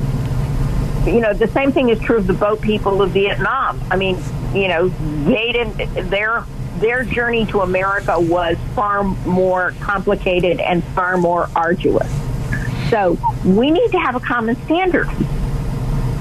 you 1.06 1.20
know, 1.20 1.32
the 1.32 1.48
same 1.48 1.72
thing 1.72 1.88
is 1.88 1.98
true 2.00 2.18
of 2.18 2.26
the 2.26 2.34
boat 2.34 2.60
people 2.60 3.00
of 3.00 3.10
Vietnam. 3.10 3.80
I 3.90 3.96
mean, 3.96 4.18
you 4.54 4.68
know, 4.68 4.88
they 4.88 5.52
didn't, 5.52 6.10
their, 6.10 6.44
their 6.80 7.04
journey 7.04 7.46
to 7.46 7.60
America 7.60 8.18
was 8.18 8.56
far 8.74 9.02
more 9.04 9.74
complicated 9.80 10.60
and 10.60 10.84
far 10.84 11.16
more 11.16 11.48
arduous. 11.54 12.10
So 12.90 13.18
we 13.44 13.70
need 13.70 13.90
to 13.92 13.98
have 13.98 14.16
a 14.16 14.20
common 14.20 14.56
standard. 14.64 15.08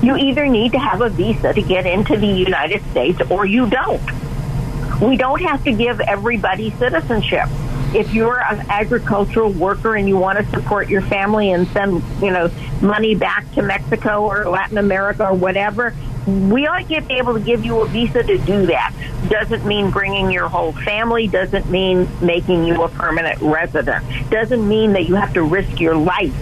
You 0.04 0.16
either 0.16 0.48
need 0.48 0.74
to 0.74 0.80
have 0.80 1.02
a 1.02 1.10
visa 1.10 1.54
to 1.54 1.62
get 1.62 1.86
into 1.86 2.18
the 2.18 2.28
United 2.28 2.84
States 2.92 3.20
or 3.30 3.46
you 3.46 3.70
don't. 3.70 4.02
We 5.02 5.18
don't 5.18 5.42
have 5.42 5.64
to 5.64 5.72
give 5.72 6.00
everybody 6.02 6.72
citizenship. 6.72 7.48
if 7.94 8.14
you're 8.14 8.42
an 8.42 8.66
agricultural 8.70 9.52
worker 9.52 9.96
and 9.96 10.08
you 10.08 10.18
want 10.18 10.38
to 10.38 10.46
support 10.52 10.90
your 10.90 11.02
family 11.02 11.52
and 11.52 11.68
send, 11.70 12.04
you 12.22 12.32
know, 12.32 12.50
money 12.82 13.16
back 13.16 13.50
to 13.54 13.62
Mexico 13.62 14.26
or 14.26 14.50
Latin 14.50 14.78
America 14.78 15.28
or 15.28 15.34
whatever, 15.34 15.96
we 16.28 16.68
ought 16.68 16.88
to 16.90 17.02
be 17.02 17.14
able 17.14 17.34
to 17.34 17.40
give 17.40 17.64
you 17.64 17.80
a 17.80 17.88
visa 17.88 18.22
to 18.22 18.38
do 18.40 18.66
that. 18.66 18.94
Doesn't 19.30 19.66
mean 19.66 19.92
bringing 19.92 20.30
your 20.30 20.50
whole 20.50 20.74
family, 20.74 21.28
doesn't 21.28 21.70
mean 21.72 22.08
making 22.22 22.66
you 22.66 22.84
a 22.84 22.90
permanent 22.90 23.42
resident, 23.42 24.06
doesn't 24.30 24.68
mean 24.68 24.92
that 24.94 25.08
you 25.08 25.16
have 25.16 25.34
to 25.34 25.44
risk 25.44 25.80
your 25.80 25.96
life 25.96 26.36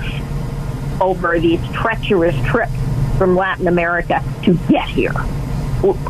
over 1.00 1.40
these 1.40 1.62
treacherous 1.72 2.36
trips 2.48 2.74
from 3.18 3.36
Latin 3.36 3.68
America 3.68 4.24
to 4.44 4.58
get 4.68 4.90
here. 4.90 5.14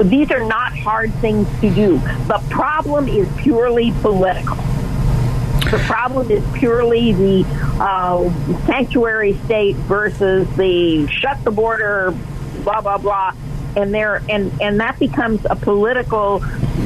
These 0.01 0.31
are 0.31 0.45
not 0.45 0.77
hard 0.77 1.13
things 1.15 1.47
to 1.59 1.69
do. 1.69 1.97
The 2.27 2.41
problem 2.49 3.09
is 3.09 3.27
purely 3.37 3.91
political. 4.01 4.55
The 5.65 5.83
problem 5.85 6.31
is 6.31 6.43
purely 6.53 7.11
the 7.11 7.43
uh, 7.81 8.29
sanctuary 8.65 9.37
state 9.45 9.75
versus 9.75 10.47
the 10.55 11.07
shut 11.07 11.43
the 11.43 11.51
border, 11.51 12.15
blah 12.63 12.81
blah 12.81 12.99
blah, 12.99 13.33
and 13.75 13.93
there 13.93 14.21
and 14.29 14.51
and 14.61 14.79
that 14.79 14.97
becomes 14.99 15.45
a 15.49 15.55
political 15.55 16.39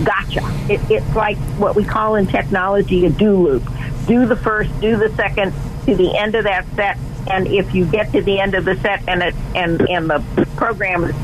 gotcha. 0.04 0.42
It, 0.70 0.82
it's 0.90 1.16
like 1.16 1.38
what 1.58 1.76
we 1.76 1.84
call 1.84 2.16
in 2.16 2.28
technology 2.28 3.06
a 3.06 3.10
do 3.10 3.36
loop. 3.36 3.64
Do 4.08 4.26
the 4.26 4.36
first, 4.36 4.72
do 4.82 4.98
the 4.98 5.10
second, 5.16 5.54
to 5.86 5.96
the 5.96 6.18
end 6.18 6.36
of 6.36 6.46
that 6.46 6.66
set, 6.76 6.98
and 7.30 7.48
if 7.48 7.76
you 7.76 7.86
get 7.86 8.12
to 8.14 8.22
the 8.22 8.40
end 8.40 8.56
of 8.56 8.66
the 8.66 8.76
set 8.78 9.08
and 9.08 9.22
it 9.22 9.36
and 9.56 9.82
and 9.90 10.10
the 10.10 10.48
program 10.56 11.04
is 11.04 11.16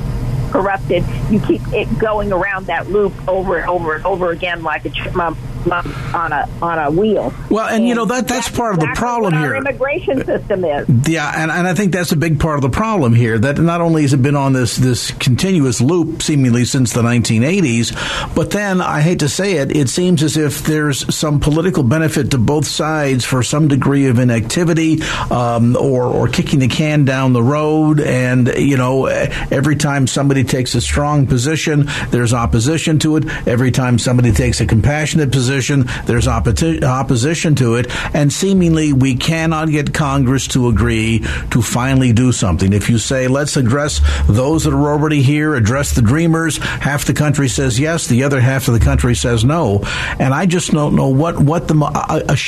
corrupted, 0.51 1.03
you 1.29 1.39
keep 1.39 1.61
it 1.73 1.97
going 1.97 2.31
around 2.31 2.67
that 2.67 2.89
loop 2.89 3.13
over 3.27 3.57
and 3.57 3.69
over 3.69 3.95
and 3.95 4.05
over 4.05 4.31
again 4.31 4.63
like 4.63 4.85
a 4.85 4.89
chipmunk 4.89 5.37
on 5.71 6.31
a 6.31 6.47
on 6.61 6.79
a 6.79 6.91
wheel. 6.91 7.33
Well, 7.49 7.67
and, 7.67 7.77
and 7.77 7.87
you 7.87 7.95
know 7.95 8.05
that 8.05 8.27
that's, 8.27 8.47
that's 8.47 8.57
part 8.57 8.75
of 8.75 8.79
the 8.79 8.91
problem 8.95 9.33
here. 9.33 9.55
immigration 9.55 10.23
system 10.25 10.63
is. 10.63 10.87
Yeah, 11.07 11.31
and, 11.35 11.51
and 11.51 11.67
I 11.67 11.73
think 11.73 11.91
that's 11.91 12.11
a 12.11 12.15
big 12.15 12.39
part 12.39 12.57
of 12.57 12.61
the 12.61 12.69
problem 12.69 13.13
here. 13.13 13.37
That 13.37 13.57
not 13.57 13.81
only 13.81 14.03
has 14.03 14.13
it 14.13 14.21
been 14.21 14.35
on 14.35 14.53
this 14.53 14.77
this 14.77 15.11
continuous 15.11 15.81
loop 15.81 16.21
seemingly 16.21 16.65
since 16.65 16.93
the 16.93 17.01
1980s, 17.01 18.35
but 18.35 18.51
then 18.51 18.81
I 18.81 19.01
hate 19.01 19.19
to 19.19 19.29
say 19.29 19.53
it, 19.53 19.75
it 19.75 19.89
seems 19.89 20.23
as 20.23 20.37
if 20.37 20.63
there's 20.63 21.13
some 21.13 21.39
political 21.39 21.83
benefit 21.83 22.31
to 22.31 22.37
both 22.37 22.67
sides 22.67 23.25
for 23.25 23.43
some 23.43 23.67
degree 23.67 24.07
of 24.07 24.19
inactivity 24.19 25.01
um, 25.31 25.75
or 25.75 26.03
or 26.03 26.27
kicking 26.27 26.59
the 26.59 26.67
can 26.67 27.05
down 27.05 27.33
the 27.33 27.43
road. 27.43 27.99
And 27.99 28.47
you 28.57 28.77
know, 28.77 29.05
every 29.05 29.75
time 29.75 30.07
somebody 30.07 30.43
takes 30.43 30.75
a 30.75 30.81
strong 30.81 31.27
position, 31.27 31.87
there's 32.11 32.33
opposition 32.33 32.99
to 32.99 33.17
it. 33.17 33.25
Every 33.47 33.71
time 33.71 33.97
somebody 33.97 34.31
takes 34.31 34.61
a 34.61 34.65
compassionate 34.65 35.31
position 35.31 35.54
There's 35.55 36.27
opposi- 36.27 36.83
opposition 36.83 37.55
to 37.55 37.75
it, 37.75 37.87
and 38.15 38.31
seemingly 38.31 38.93
we 38.93 39.15
cannot 39.15 39.69
get 39.69 39.93
Congress 39.93 40.47
to 40.49 40.67
agree 40.67 41.19
to 41.51 41.61
finally 41.61 42.13
do 42.13 42.31
something. 42.31 42.73
If 42.73 42.89
you 42.89 42.97
say 42.97 43.27
let's 43.27 43.57
address 43.57 44.01
those 44.27 44.63
that 44.65 44.73
are 44.73 44.91
already 44.91 45.21
here, 45.21 45.55
address 45.55 45.93
the 45.93 46.01
dreamers, 46.01 46.57
half 46.57 47.05
the 47.05 47.13
country 47.13 47.47
says 47.47 47.79
yes, 47.79 48.07
the 48.07 48.23
other 48.23 48.41
half 48.41 48.67
of 48.67 48.73
the 48.73 48.79
country 48.79 49.15
says 49.15 49.45
no, 49.45 49.81
and 50.19 50.33
I 50.33 50.45
just 50.45 50.71
don't 50.71 50.95
know 50.95 51.09
what 51.09 51.39
what 51.39 51.67
the 51.67 51.75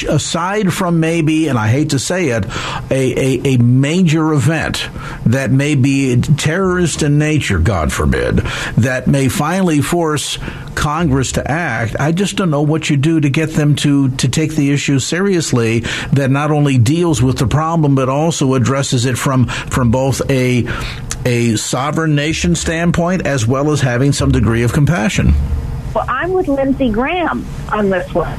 aside 0.09 0.73
from 0.73 0.99
maybe, 0.99 1.47
and 1.47 1.57
I 1.57 1.67
hate 1.67 1.91
to 1.91 1.99
say 1.99 2.29
it, 2.29 2.45
a, 2.91 2.93
a, 3.51 3.55
a 3.55 3.57
major 3.57 4.33
event 4.33 4.89
that 5.25 5.51
may 5.51 5.75
be 5.75 6.19
terrorist 6.21 7.03
in 7.03 7.17
nature, 7.17 7.59
God 7.59 7.91
forbid, 7.91 8.37
that 8.77 9.07
may 9.07 9.29
finally 9.29 9.81
force 9.81 10.37
Congress 10.75 11.33
to 11.33 11.51
act. 11.51 11.95
I 11.99 12.11
just 12.11 12.35
don't 12.35 12.49
know 12.49 12.61
what 12.61 12.89
you 12.97 13.01
do 13.01 13.19
to 13.19 13.29
get 13.29 13.51
them 13.51 13.75
to, 13.75 14.09
to 14.09 14.27
take 14.27 14.55
the 14.55 14.71
issue 14.71 14.99
seriously 14.99 15.81
that 16.13 16.29
not 16.29 16.51
only 16.51 16.77
deals 16.77 17.21
with 17.21 17.37
the 17.37 17.47
problem 17.47 17.95
but 17.95 18.09
also 18.09 18.53
addresses 18.55 19.05
it 19.05 19.17
from 19.17 19.45
from 19.45 19.91
both 19.91 20.21
a 20.29 20.65
a 21.25 21.55
sovereign 21.57 22.15
nation 22.15 22.55
standpoint 22.55 23.25
as 23.25 23.45
well 23.45 23.71
as 23.71 23.81
having 23.81 24.11
some 24.13 24.31
degree 24.31 24.63
of 24.63 24.71
compassion. 24.71 25.33
Well, 25.93 26.05
I'm 26.07 26.31
with 26.31 26.47
Lindsey 26.47 26.89
Graham 26.89 27.45
on 27.69 27.89
this 27.89 28.13
one. 28.13 28.37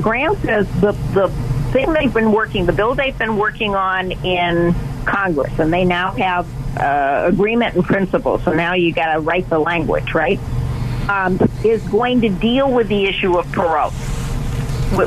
Graham 0.00 0.36
says 0.36 0.66
the 0.80 0.92
the 1.12 1.28
thing 1.72 1.92
they've 1.92 2.12
been 2.12 2.32
working, 2.32 2.66
the 2.66 2.72
bill 2.72 2.94
they've 2.94 3.18
been 3.18 3.36
working 3.36 3.74
on 3.74 4.12
in 4.12 4.74
Congress, 5.04 5.58
and 5.58 5.72
they 5.72 5.84
now 5.84 6.12
have 6.12 6.46
uh, 6.78 7.24
agreement 7.26 7.76
in 7.76 7.82
principle. 7.82 8.38
So 8.38 8.52
now 8.52 8.74
you 8.74 8.92
got 8.92 9.14
to 9.14 9.20
write 9.20 9.48
the 9.48 9.58
language, 9.58 10.14
right? 10.14 10.40
Um, 11.08 11.38
is 11.64 11.82
going 11.88 12.20
to 12.20 12.28
deal 12.28 12.70
with 12.70 12.88
the 12.88 13.06
issue 13.06 13.38
of 13.38 13.50
parole, 13.52 13.90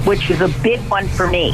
which 0.04 0.30
is 0.30 0.42
a 0.42 0.50
big 0.62 0.80
one 0.90 1.08
for 1.08 1.28
me. 1.28 1.52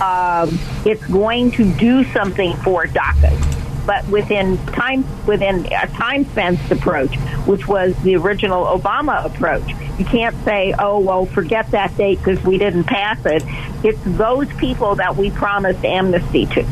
Um, 0.00 0.58
it's 0.84 1.06
going 1.06 1.52
to 1.52 1.72
do 1.74 2.04
something 2.12 2.54
for 2.58 2.86
DACA, 2.86 3.86
but 3.86 4.06
within 4.08 4.58
time 4.66 5.04
within 5.26 5.66
a 5.66 5.86
time 5.86 6.24
fenced 6.24 6.70
approach, 6.70 7.14
which 7.46 7.68
was 7.68 7.94
the 8.02 8.16
original 8.16 8.64
Obama 8.66 9.24
approach. 9.24 9.70
You 9.98 10.04
can't 10.04 10.34
say, 10.44 10.74
"Oh, 10.76 10.98
well, 10.98 11.26
forget 11.26 11.70
that 11.70 11.96
date 11.96 12.18
because 12.18 12.42
we 12.44 12.58
didn't 12.58 12.84
pass 12.84 13.24
it." 13.24 13.44
It's 13.84 14.00
those 14.04 14.52
people 14.54 14.96
that 14.96 15.16
we 15.16 15.30
promised 15.30 15.84
amnesty 15.84 16.46
to, 16.46 16.64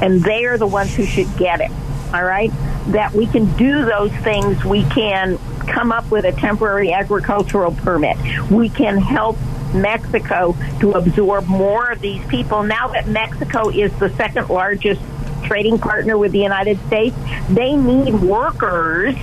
and 0.00 0.22
they 0.22 0.44
are 0.44 0.56
the 0.56 0.66
ones 0.66 0.94
who 0.94 1.04
should 1.04 1.36
get 1.36 1.60
it. 1.60 1.72
All 2.14 2.24
right, 2.24 2.52
that 2.92 3.12
we 3.12 3.26
can 3.26 3.44
do 3.56 3.84
those 3.84 4.12
things. 4.22 4.64
We 4.64 4.84
can 4.84 5.38
come 5.68 5.92
up 5.92 6.10
with 6.10 6.24
a 6.24 6.32
temporary 6.32 6.92
agricultural 6.92 7.72
permit. 7.72 8.16
We 8.50 8.68
can 8.68 8.98
help 8.98 9.36
Mexico 9.74 10.56
to 10.80 10.92
absorb 10.92 11.46
more 11.46 11.90
of 11.90 12.00
these 12.00 12.24
people. 12.26 12.62
Now 12.62 12.88
that 12.88 13.06
Mexico 13.06 13.68
is 13.68 13.92
the 13.98 14.10
second 14.10 14.48
largest 14.48 15.00
trading 15.44 15.78
partner 15.78 16.18
with 16.18 16.32
the 16.32 16.40
United 16.40 16.78
States, 16.86 17.16
they 17.48 17.76
need 17.76 18.14
workers 18.14 19.14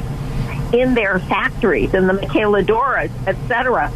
in 0.74 0.94
their 0.94 1.20
factories, 1.20 1.94
in 1.94 2.08
the 2.08 2.14
maquiladoras, 2.14 3.12
etc. 3.28 3.92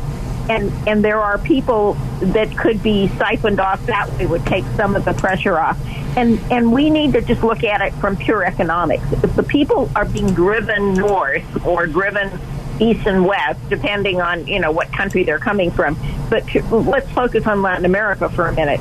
And 0.50 0.72
and 0.88 1.04
there 1.04 1.20
are 1.20 1.38
people 1.38 1.94
that 2.22 2.56
could 2.58 2.82
be 2.82 3.08
siphoned 3.10 3.60
off 3.60 3.86
that 3.86 4.12
way 4.14 4.26
would 4.26 4.46
take 4.46 4.66
some 4.76 4.96
of 4.96 5.06
the 5.06 5.14
pressure 5.14 5.60
off. 5.60 5.80
And 6.18 6.40
and 6.52 6.72
we 6.72 6.90
need 6.90 7.14
to 7.14 7.22
just 7.22 7.44
look 7.44 7.64
at 7.64 7.82
it 7.82 7.94
from 7.96 8.18
pure 8.18 8.44
economics. 8.44 9.04
If 9.12 9.36
the 9.36 9.44
people 9.44 9.90
are 9.96 10.06
being 10.06 10.34
driven 10.34 10.94
north 10.94 11.66
or 11.66 11.88
driven 11.88 12.32
east 12.80 13.06
and 13.06 13.26
west, 13.26 13.60
depending 13.70 14.22
on 14.22 14.48
you 14.48 14.60
know 14.60 14.72
what 14.72 14.92
country 14.92 15.24
they're 15.24 15.40
coming 15.40 15.72
from. 15.72 15.98
But 16.30 16.48
to, 16.50 16.64
let's 16.76 17.10
focus 17.12 17.46
on 17.48 17.62
Latin 17.62 17.86
America 17.86 18.30
for 18.30 18.48
a 18.48 18.54
minute. 18.54 18.80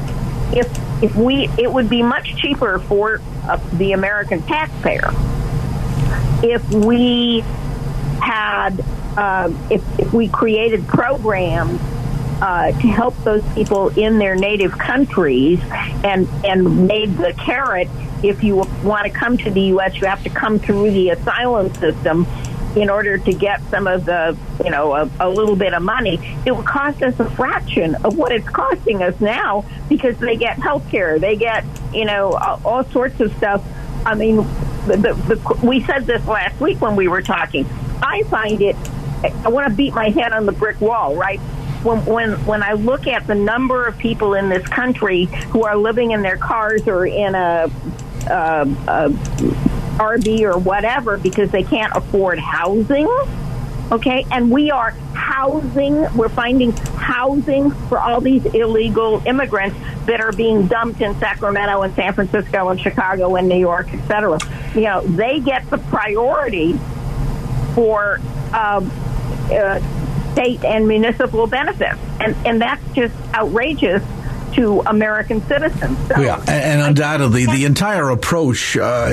If 0.57 0.69
if 1.03 1.14
we, 1.14 1.49
it 1.59 1.73
would 1.73 1.88
be 1.88 2.03
much 2.03 2.35
cheaper 2.37 2.81
for 2.81 3.21
uh, 3.45 3.57
the 3.75 3.93
American 3.93 4.43
taxpayer 4.43 5.12
if 6.43 6.69
we 6.73 7.41
had 8.21 8.81
uh, 9.17 9.51
if, 9.71 9.83
if 9.99 10.12
we 10.12 10.29
created 10.29 10.87
programs 10.87 11.81
uh, 12.40 12.72
to 12.72 12.87
help 12.88 13.16
those 13.24 13.42
people 13.55 13.88
in 13.98 14.18
their 14.18 14.35
native 14.35 14.72
countries 14.72 15.61
and 16.05 16.29
and 16.44 16.87
made 16.87 17.16
the 17.16 17.33
carrot 17.35 17.88
if 18.22 18.42
you 18.42 18.57
want 18.83 19.05
to 19.05 19.11
come 19.11 19.37
to 19.38 19.51
the 19.51 19.61
U.S., 19.62 19.96
you 19.96 20.07
have 20.07 20.22
to 20.24 20.31
come 20.31 20.59
through 20.59 20.90
the 20.90 21.11
asylum 21.11 21.72
system 21.74 22.27
in 22.77 22.90
order 22.90 23.18
to 23.18 23.33
get 23.33 23.62
some 23.70 23.87
of 23.87 24.05
the, 24.05 24.37
you 24.64 24.70
know, 24.70 24.94
a, 24.94 25.11
a, 25.20 25.29
little 25.29 25.57
bit 25.57 25.72
of 25.72 25.83
money, 25.83 26.18
it 26.44 26.55
would 26.55 26.66
cost 26.66 27.03
us 27.03 27.18
a 27.18 27.29
fraction 27.31 27.94
of 28.05 28.16
what 28.16 28.31
it's 28.31 28.48
costing 28.48 29.03
us 29.03 29.18
now 29.20 29.64
because 29.88 30.16
they 30.18 30.37
get 30.37 30.59
health 30.59 30.88
care, 30.90 31.18
they 31.18 31.35
get, 31.35 31.64
you 31.92 32.05
know, 32.05 32.33
all, 32.64 32.85
sorts 32.85 33.20
of 33.20 33.35
stuff. 33.37 33.64
I 34.05 34.14
mean, 34.14 34.37
the, 34.87 34.96
the, 34.96 35.35
the, 35.35 35.66
we 35.66 35.83
said 35.85 36.07
this 36.07 36.24
last 36.27 36.61
week 36.61 36.81
when 36.81 36.94
we 36.94 37.09
were 37.09 37.22
talking. 37.22 37.66
I 38.03 38.22
find 38.24 38.61
it, 38.61 38.77
I 39.24 39.48
want 39.48 39.68
to 39.68 39.74
beat 39.74 39.94
my 39.94 40.11
head 40.11 40.33
on 40.33 40.46
the 40.46 40.53
brick 40.53 40.81
wall, 40.81 41.16
right? 41.16 41.40
When, 41.83 42.05
when 42.07 42.45
when 42.45 42.62
I 42.62 42.73
look 42.73 43.07
at 43.07 43.27
the 43.27 43.35
number 43.35 43.87
of 43.87 43.97
people 43.99 44.35
in 44.35 44.49
this 44.49 44.67
country 44.67 45.27
who 45.51 45.62
are 45.64 45.77
living 45.77 46.11
in 46.11 46.23
their 46.23 46.37
cars 46.37 46.87
or 46.88 47.07
in 47.07 47.35
a, 47.35 47.71
uh, 48.29 48.67
a 48.88 49.11
RV 49.99 50.41
or 50.43 50.59
whatever 50.59 51.19
because 51.19 51.51
they 51.51 51.62
can't 51.62 51.95
afford 51.95 52.38
housing. 52.38 53.09
Okay, 53.91 54.27
and 54.31 54.51
we 54.51 54.71
are 54.71 54.91
housing, 55.14 55.95
we're 56.14 56.29
finding 56.29 56.73
housing 56.73 57.71
for 57.88 57.99
all 57.99 58.21
these 58.21 58.45
illegal 58.47 59.23
immigrants 59.27 59.79
that 60.05 60.21
are 60.21 60.33
being 60.33 60.67
dumped 60.67 61.01
in 61.01 61.19
Sacramento 61.19 61.83
and 61.83 61.95
San 61.95 62.12
Francisco 62.12 62.69
and 62.69 62.79
Chicago 62.79 63.37
and 63.37 63.49
New 63.49 63.59
York, 63.59 63.88
et 63.93 64.07
cetera. 64.07 64.38
You 64.75 64.83
know, 64.83 65.01
they 65.03 65.41
get 65.41 65.69
the 65.71 65.79
priority 65.79 66.75
for 67.75 68.21
um, 68.53 68.91
uh, 69.51 69.81
state 70.38 70.64
and 70.64 70.87
municipal 70.87 71.46
benefits. 71.46 71.98
And, 72.20 72.37
and 72.46 72.61
that's 72.61 72.83
just 72.94 73.14
outrageous 73.35 74.03
to 74.59 74.81
American 74.87 75.40
citizens. 75.42 75.97
So 76.09 76.21
yeah, 76.21 76.40
and, 76.40 76.49
and 76.49 76.83
undoubtedly, 76.83 77.47
the 77.47 77.64
entire 77.64 78.11
approach, 78.11 78.77
uh, 78.77 79.09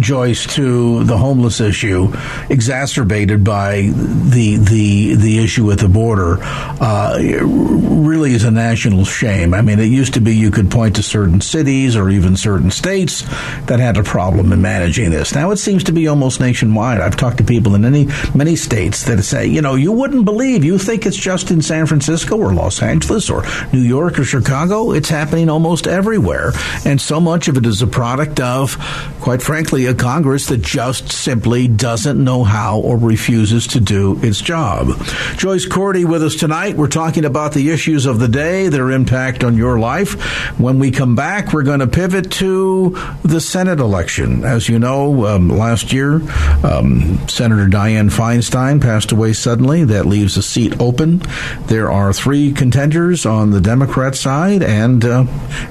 Joyce, 0.00 0.46
to 0.54 1.04
the 1.04 1.16
homeless 1.16 1.60
issue, 1.60 2.12
exacerbated 2.48 3.44
by 3.44 3.82
the 3.82 4.56
the 4.56 5.14
the 5.14 5.38
issue 5.38 5.70
at 5.70 5.78
the 5.78 5.88
border, 5.88 6.38
uh, 6.40 7.18
really 7.20 8.32
is 8.32 8.44
a 8.44 8.50
national 8.50 9.04
shame. 9.04 9.52
I 9.52 9.60
mean, 9.60 9.78
it 9.78 9.90
used 9.90 10.14
to 10.14 10.20
be 10.20 10.34
you 10.34 10.50
could 10.50 10.70
point 10.70 10.96
to 10.96 11.02
certain 11.02 11.40
cities 11.42 11.94
or 11.94 12.08
even 12.08 12.36
certain 12.36 12.70
states 12.70 13.22
that 13.66 13.80
had 13.80 13.98
a 13.98 14.02
problem 14.02 14.52
in 14.52 14.62
managing 14.62 15.10
this. 15.10 15.34
Now 15.34 15.50
it 15.50 15.58
seems 15.58 15.84
to 15.84 15.92
be 15.92 16.08
almost 16.08 16.40
nationwide. 16.40 17.00
I've 17.00 17.16
talked 17.16 17.38
to 17.38 17.44
people 17.44 17.74
in 17.74 17.82
many 17.82 18.08
many 18.34 18.56
states 18.56 19.04
that 19.04 19.22
say, 19.22 19.46
you 19.46 19.60
know, 19.60 19.74
you 19.74 19.92
wouldn't 19.92 20.24
believe, 20.24 20.64
you 20.64 20.78
think 20.78 21.04
it's 21.04 21.16
just 21.16 21.50
in 21.50 21.60
San 21.60 21.86
Francisco 21.86 22.36
or 22.38 22.54
Los 22.54 22.82
Angeles 22.82 23.28
or 23.28 23.44
New 23.72 23.80
York 23.80 24.18
or 24.18 24.24
Chicago. 24.40 24.92
It's 24.92 25.08
happening 25.08 25.48
almost 25.50 25.86
everywhere. 25.86 26.52
And 26.84 27.00
so 27.00 27.20
much 27.20 27.48
of 27.48 27.56
it 27.56 27.66
is 27.66 27.82
a 27.82 27.86
product 27.86 28.40
of, 28.40 28.76
quite 29.20 29.42
frankly, 29.42 29.86
a 29.86 29.94
Congress 29.94 30.46
that 30.46 30.62
just 30.62 31.10
simply 31.10 31.66
doesn't 31.68 32.22
know 32.22 32.44
how 32.44 32.78
or 32.78 32.96
refuses 32.96 33.66
to 33.68 33.80
do 33.80 34.18
its 34.22 34.40
job. 34.40 34.88
Joyce 35.36 35.66
Cordi 35.66 36.04
with 36.04 36.22
us 36.22 36.36
tonight. 36.36 36.76
We're 36.76 36.88
talking 36.88 37.24
about 37.24 37.52
the 37.52 37.70
issues 37.70 38.06
of 38.06 38.20
the 38.20 38.28
day, 38.28 38.68
their 38.68 38.90
impact 38.90 39.42
on 39.42 39.56
your 39.56 39.78
life. 39.78 40.14
When 40.58 40.78
we 40.78 40.90
come 40.90 41.16
back, 41.16 41.52
we're 41.52 41.62
going 41.64 41.80
to 41.80 41.86
pivot 41.86 42.30
to 42.32 42.96
the 43.24 43.40
Senate 43.40 43.80
election. 43.80 44.44
As 44.44 44.68
you 44.68 44.78
know, 44.78 45.26
um, 45.26 45.48
last 45.48 45.92
year, 45.92 46.16
um, 46.64 47.26
Senator 47.28 47.66
Dianne 47.66 48.10
Feinstein 48.10 48.80
passed 48.80 49.12
away 49.12 49.32
suddenly. 49.32 49.84
That 49.84 50.06
leaves 50.06 50.36
a 50.36 50.42
seat 50.42 50.80
open. 50.80 51.22
There 51.66 51.90
are 51.90 52.12
three 52.12 52.52
contenders 52.52 53.26
on 53.26 53.50
the 53.50 53.60
Democrat 53.60 54.14
side, 54.14 54.27
and 54.28 55.04
uh, 55.04 55.24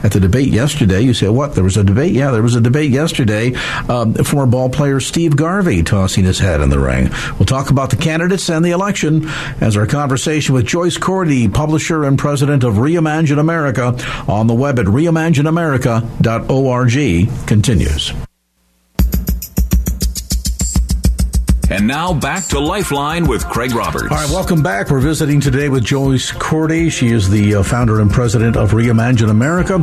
at 0.03 0.11
the 0.11 0.19
debate 0.19 0.49
yesterday, 0.49 1.01
you 1.01 1.13
say, 1.13 1.29
"What? 1.29 1.55
There 1.55 1.63
was 1.63 1.77
a 1.77 1.83
debate? 1.83 2.13
Yeah, 2.13 2.31
there 2.31 2.43
was 2.43 2.55
a 2.55 2.61
debate 2.61 2.91
yesterday." 2.91 3.55
Um, 3.87 4.13
former 4.13 4.49
ball 4.49 4.69
player 4.69 4.99
Steve 4.99 5.35
Garvey 5.35 5.83
tossing 5.83 6.25
his 6.25 6.39
hat 6.39 6.61
in 6.61 6.69
the 6.69 6.79
ring. 6.79 7.09
We'll 7.37 7.45
talk 7.45 7.69
about 7.69 7.89
the 7.89 7.95
candidates 7.95 8.49
and 8.49 8.65
the 8.65 8.71
election 8.71 9.29
as 9.61 9.77
our 9.77 9.87
conversation 9.87 10.53
with 10.53 10.65
Joyce 10.65 10.97
Cordi, 10.97 11.53
publisher 11.53 12.03
and 12.03 12.19
president 12.19 12.63
of 12.63 12.75
Reimagine 12.75 13.39
America, 13.39 13.95
on 14.27 14.47
the 14.47 14.53
web 14.53 14.79
at 14.79 14.85
reimagineamerica.org 14.85 17.47
continues. 17.47 18.26
And 21.69 21.85
now 21.85 22.13
back 22.13 22.45
to 22.45 22.61
Lifeline 22.61 23.27
with 23.27 23.45
Craig 23.49 23.73
Roberts. 23.73 24.09
All 24.09 24.17
right, 24.17 24.29
welcome 24.29 24.63
back. 24.63 24.89
We're 24.89 25.01
visiting 25.01 25.41
today 25.41 25.67
with 25.67 25.83
Joyce 25.83 26.31
Cordi. 26.31 26.89
She 26.89 27.07
is 27.07 27.29
the 27.29 27.55
uh, 27.55 27.63
founder 27.63 27.99
and 27.99 28.09
president 28.09 28.55
of 28.55 28.71
Reimagine 28.71 29.29
America 29.29 29.73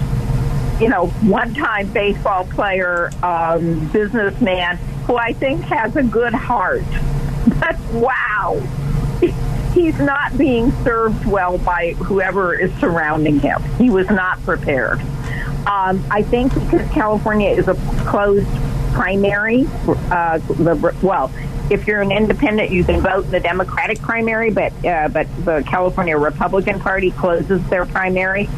you 0.80 0.88
know, 0.88 1.08
one-time 1.22 1.92
baseball 1.92 2.44
player, 2.44 3.10
um, 3.22 3.88
businessman 3.88 4.76
who 5.06 5.16
I 5.16 5.32
think 5.32 5.62
has 5.64 5.96
a 5.96 6.02
good 6.02 6.34
heart. 6.34 6.84
But 7.58 7.78
wow, 7.92 8.60
he's 9.72 9.98
not 9.98 10.36
being 10.36 10.70
served 10.84 11.24
well 11.26 11.58
by 11.58 11.92
whoever 11.94 12.54
is 12.54 12.72
surrounding 12.78 13.40
him. 13.40 13.62
He 13.76 13.88
was 13.90 14.08
not 14.10 14.40
prepared. 14.42 15.00
Um, 15.66 16.04
I 16.10 16.22
think 16.22 16.54
because 16.54 16.88
California 16.90 17.50
is 17.50 17.66
a 17.66 17.74
closed 18.06 18.46
primary, 18.92 19.64
uh, 20.10 20.38
well, 21.02 21.32
if 21.70 21.86
you're 21.86 22.02
an 22.02 22.12
independent, 22.12 22.70
you 22.70 22.84
can 22.84 23.00
vote 23.00 23.24
in 23.26 23.30
the 23.30 23.40
Democratic 23.40 24.00
primary, 24.00 24.50
but 24.50 24.72
uh, 24.84 25.08
but 25.08 25.26
the 25.44 25.62
California 25.66 26.16
Republican 26.16 26.80
Party 26.80 27.10
closes 27.12 27.66
their 27.68 27.86
primary. 27.86 28.48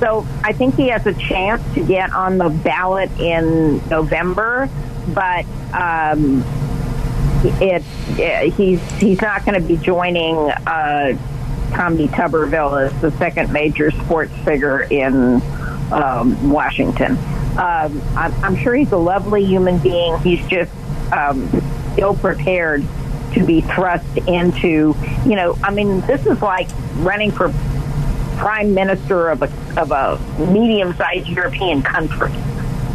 So 0.00 0.26
I 0.42 0.52
think 0.52 0.74
he 0.74 0.88
has 0.88 1.06
a 1.06 1.14
chance 1.14 1.62
to 1.74 1.84
get 1.84 2.12
on 2.12 2.38
the 2.38 2.48
ballot 2.48 3.10
in 3.20 3.86
November, 3.88 4.68
but 5.14 5.44
um, 5.72 6.42
it, 7.44 7.82
it, 8.18 8.52
he's 8.54 8.82
he's 8.98 9.20
not 9.20 9.44
going 9.44 9.60
to 9.60 9.66
be 9.66 9.76
joining 9.76 10.36
uh, 10.36 11.16
Tommy 11.72 12.08
Tuberville 12.08 12.86
as 12.86 13.00
the 13.00 13.10
second 13.18 13.52
major 13.52 13.90
sports 13.90 14.32
figure 14.44 14.82
in 14.82 15.40
um, 15.92 16.50
Washington. 16.50 17.16
Um, 17.56 18.02
I'm, 18.16 18.32
I'm 18.44 18.56
sure 18.56 18.74
he's 18.74 18.90
a 18.90 18.96
lovely 18.96 19.44
human 19.44 19.78
being. 19.78 20.18
He's 20.18 20.44
just 20.48 20.72
um, 21.12 21.48
ill 21.98 22.14
prepared 22.14 22.84
to 23.34 23.44
be 23.44 23.60
thrust 23.60 24.16
into, 24.28 24.94
you 25.26 25.36
know, 25.36 25.58
I 25.62 25.72
mean, 25.72 26.00
this 26.02 26.24
is 26.26 26.40
like 26.40 26.68
running 26.96 27.30
for 27.30 27.52
prime 28.36 28.74
minister 28.74 29.30
of 29.30 29.42
a 29.42 29.80
of 29.80 29.90
a 29.92 30.18
medium 30.52 30.94
sized 30.94 31.28
European 31.28 31.82
country. 31.82 32.32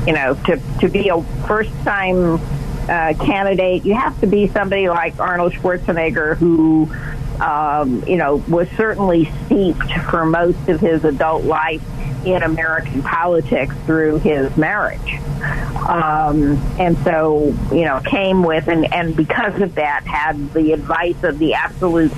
You 0.08 0.14
know, 0.14 0.36
to 0.46 0.62
to 0.80 0.88
be 0.88 1.10
a 1.10 1.22
first 1.46 1.72
time 1.84 2.36
uh, 2.90 3.14
candidate, 3.14 3.86
you 3.86 3.96
have 3.96 4.20
to 4.22 4.28
be 4.28 4.48
somebody 4.48 4.90
like 4.90 5.20
Arnold 5.20 5.54
Schwarzenegger, 5.54 6.36
who 6.38 6.90
um, 7.42 8.04
you 8.08 8.18
know 8.18 8.38
was 8.48 8.68
certainly 8.78 9.30
steeped 9.46 9.92
for 10.10 10.26
most 10.26 10.70
of 10.70 10.80
his 10.80 11.04
adult 11.04 11.44
life 11.44 11.82
in 12.26 12.44
American 12.44 13.02
politics 13.02 13.76
through 13.86 14.20
his 14.20 14.56
marriage. 14.58 15.14
Um, 15.88 16.58
and 16.80 16.98
so, 17.00 17.56
you 17.72 17.86
know, 17.86 18.02
came 18.06 18.44
with, 18.44 18.68
and, 18.68 18.92
and 18.94 19.16
because 19.16 19.60
of 19.62 19.76
that, 19.76 20.06
had 20.06 20.54
the 20.54 20.74
advice 20.74 21.24
of 21.24 21.40
the 21.40 21.54
absolute 21.54 22.12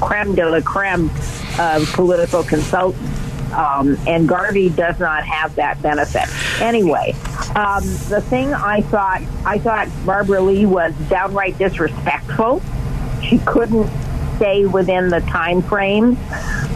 creme 0.00 0.34
de 0.34 0.48
la 0.48 0.60
creme 0.60 1.10
of 1.58 1.90
political 1.92 2.42
consultants. 2.42 3.12
Um, 3.52 3.96
and 4.06 4.28
Garvey 4.28 4.70
does 4.70 4.98
not 4.98 5.24
have 5.24 5.54
that 5.54 5.80
benefit. 5.80 6.28
Anyway, 6.60 7.14
um, 7.54 7.84
the 8.08 8.22
thing 8.28 8.52
I 8.52 8.80
thought, 8.82 9.22
I 9.44 9.58
thought 9.58 9.88
Barbara 10.04 10.40
Lee 10.40 10.66
was 10.66 10.92
downright 11.08 11.56
disrespectful. 11.56 12.60
She 13.22 13.38
couldn't 13.38 13.88
stay 14.36 14.66
within 14.66 15.08
the 15.08 15.20
time 15.20 15.62
frame. 15.62 16.18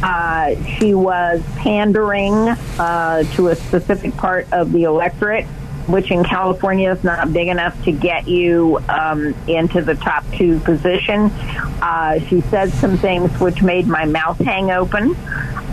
Uh, 0.02 0.54
she 0.78 0.94
was 0.94 1.42
pandering 1.56 2.32
uh, 2.78 3.22
to 3.34 3.48
a 3.48 3.56
specific 3.56 4.16
part 4.16 4.50
of 4.52 4.72
the 4.72 4.84
electorate, 4.84 5.44
which 5.86 6.10
in 6.10 6.24
California 6.24 6.90
is 6.90 7.04
not 7.04 7.32
big 7.32 7.48
enough 7.48 7.82
to 7.84 7.92
get 7.92 8.26
you 8.26 8.78
um, 8.88 9.34
into 9.46 9.82
the 9.82 9.94
top 9.94 10.24
two 10.32 10.58
position. 10.60 11.30
Uh, 11.82 12.18
she 12.20 12.40
said 12.42 12.70
some 12.72 12.96
things 12.96 13.30
which 13.40 13.62
made 13.62 13.86
my 13.86 14.06
mouth 14.06 14.38
hang 14.38 14.70
open, 14.70 15.14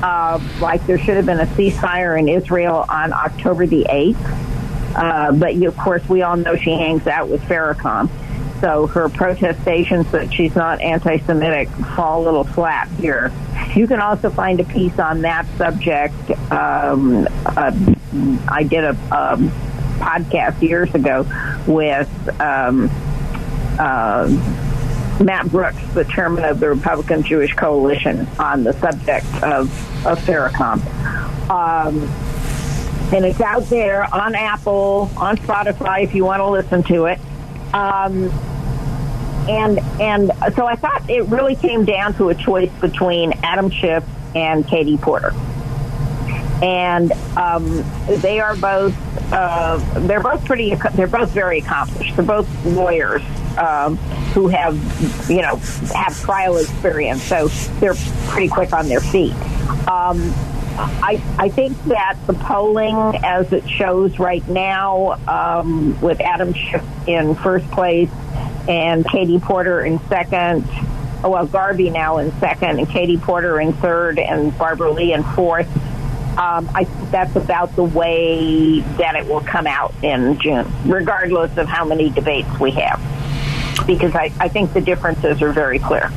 uh, 0.03 0.39
like 0.59 0.85
there 0.87 0.97
should 0.97 1.15
have 1.15 1.25
been 1.25 1.39
a 1.39 1.45
ceasefire 1.47 2.19
in 2.19 2.27
Israel 2.27 2.85
on 2.89 3.13
October 3.13 3.65
the 3.65 3.85
8th. 3.89 4.53
Uh, 4.95 5.31
but 5.31 5.55
you, 5.55 5.67
of 5.67 5.77
course, 5.77 6.07
we 6.09 6.21
all 6.23 6.35
know 6.35 6.55
she 6.55 6.71
hangs 6.71 7.05
out 7.07 7.29
with 7.29 7.41
Farrakhan. 7.43 8.09
so 8.61 8.87
her 8.87 9.09
protestations 9.09 10.09
that 10.11 10.33
she's 10.33 10.55
not 10.55 10.81
anti-Semitic 10.81 11.69
fall 11.95 12.23
a 12.23 12.23
little 12.23 12.43
flat 12.43 12.87
here. 12.99 13.31
You 13.77 13.85
can 13.85 14.01
also 14.01 14.31
find 14.31 14.59
a 14.59 14.63
piece 14.63 14.97
on 14.97 15.21
that 15.21 15.45
subject. 15.55 16.31
Um, 16.51 17.27
uh, 17.45 17.71
I 18.47 18.63
did 18.63 18.83
a, 18.83 18.97
a, 19.11 19.37
podcast 19.97 20.61
years 20.63 20.93
ago 20.95 21.27
with 21.67 22.09
um, 22.41 22.89
uh, 23.79 24.27
Matt 25.23 25.51
Brooks, 25.51 25.77
the 25.93 26.05
chairman 26.05 26.43
of 26.45 26.59
the 26.59 26.69
Republican 26.69 27.21
Jewish 27.21 27.53
Coalition, 27.53 28.27
on 28.39 28.63
the 28.63 28.73
subject 28.73 29.27
of, 29.43 29.69
of 30.07 30.17
Farrakhan. 30.25 30.79
Um, 31.47 32.01
and 33.13 33.25
it's 33.25 33.41
out 33.41 33.65
there 33.65 34.11
on 34.11 34.33
Apple, 34.33 35.11
on 35.17 35.37
Spotify 35.37 36.03
if 36.03 36.15
you 36.15 36.25
want 36.25 36.39
to 36.39 36.47
listen 36.47 36.81
to 36.83 37.05
it. 37.05 37.19
Um, 37.75 38.31
and 39.49 39.79
and 40.01 40.31
so 40.55 40.65
I 40.65 40.75
thought 40.75 41.09
it 41.09 41.25
really 41.27 41.55
came 41.55 41.85
down 41.85 42.13
to 42.15 42.29
a 42.29 42.35
choice 42.35 42.71
between 42.81 43.33
Adam 43.43 43.69
Schiff 43.69 44.03
and 44.35 44.67
Katie 44.67 44.97
Porter. 44.97 45.33
And 46.61 47.11
um, 47.37 47.83
they 48.07 48.39
are 48.39 48.55
both 48.55 48.95
uh, 49.31 49.77
they're 50.07 50.21
both 50.21 50.43
pretty 50.45 50.75
they're 50.95 51.07
both 51.07 51.31
very 51.31 51.59
accomplished. 51.59 52.15
They're 52.15 52.25
both 52.25 52.65
lawyers 52.65 53.21
um, 53.57 53.97
who 54.33 54.47
have 54.47 54.75
you 55.29 55.41
know 55.41 55.57
have 55.93 56.19
trial 56.19 56.57
experience, 56.57 57.23
so 57.23 57.47
they're 57.79 57.95
pretty 58.27 58.47
quick 58.49 58.73
on 58.73 58.87
their 58.87 59.01
feet. 59.01 59.33
Um, 59.87 60.33
I, 60.79 61.19
I 61.39 61.49
think 61.49 61.81
that 61.85 62.17
the 62.27 62.33
polling, 62.33 63.19
as 63.23 63.51
it 63.51 63.67
shows 63.67 64.19
right 64.19 64.47
now, 64.47 65.19
um, 65.27 65.99
with 66.01 66.21
Adam 66.21 66.53
Schiff 66.53 66.83
in 67.07 67.33
first 67.33 67.69
place 67.71 68.11
and 68.67 69.05
Katie 69.07 69.39
Porter 69.39 69.85
in 69.85 69.99
second, 70.07 70.65
oh, 71.23 71.29
well, 71.29 71.45
Garvey 71.45 71.89
now 71.89 72.17
in 72.17 72.31
second, 72.39 72.79
and 72.79 72.89
Katie 72.89 73.17
Porter 73.17 73.59
in 73.59 73.73
third, 73.73 74.19
and 74.19 74.57
Barbara 74.57 74.91
Lee 74.91 75.13
in 75.13 75.23
fourth. 75.23 75.69
Um, 76.37 76.69
I 76.75 76.83
that's 77.09 77.35
about 77.35 77.75
the 77.75 77.83
way 77.83 78.81
that 78.97 79.15
it 79.15 79.25
will 79.27 79.41
come 79.41 79.65
out 79.65 79.93
in 80.03 80.39
June, 80.39 80.71
regardless 80.85 81.57
of 81.57 81.67
how 81.67 81.83
many 81.83 82.11
debates 82.11 82.59
we 82.59 82.69
have, 82.71 83.01
because 83.87 84.13
I, 84.13 84.31
I 84.39 84.47
think 84.47 84.73
the 84.73 84.81
differences 84.81 85.41
are 85.41 85.51
very 85.51 85.79
clear. 85.79 86.11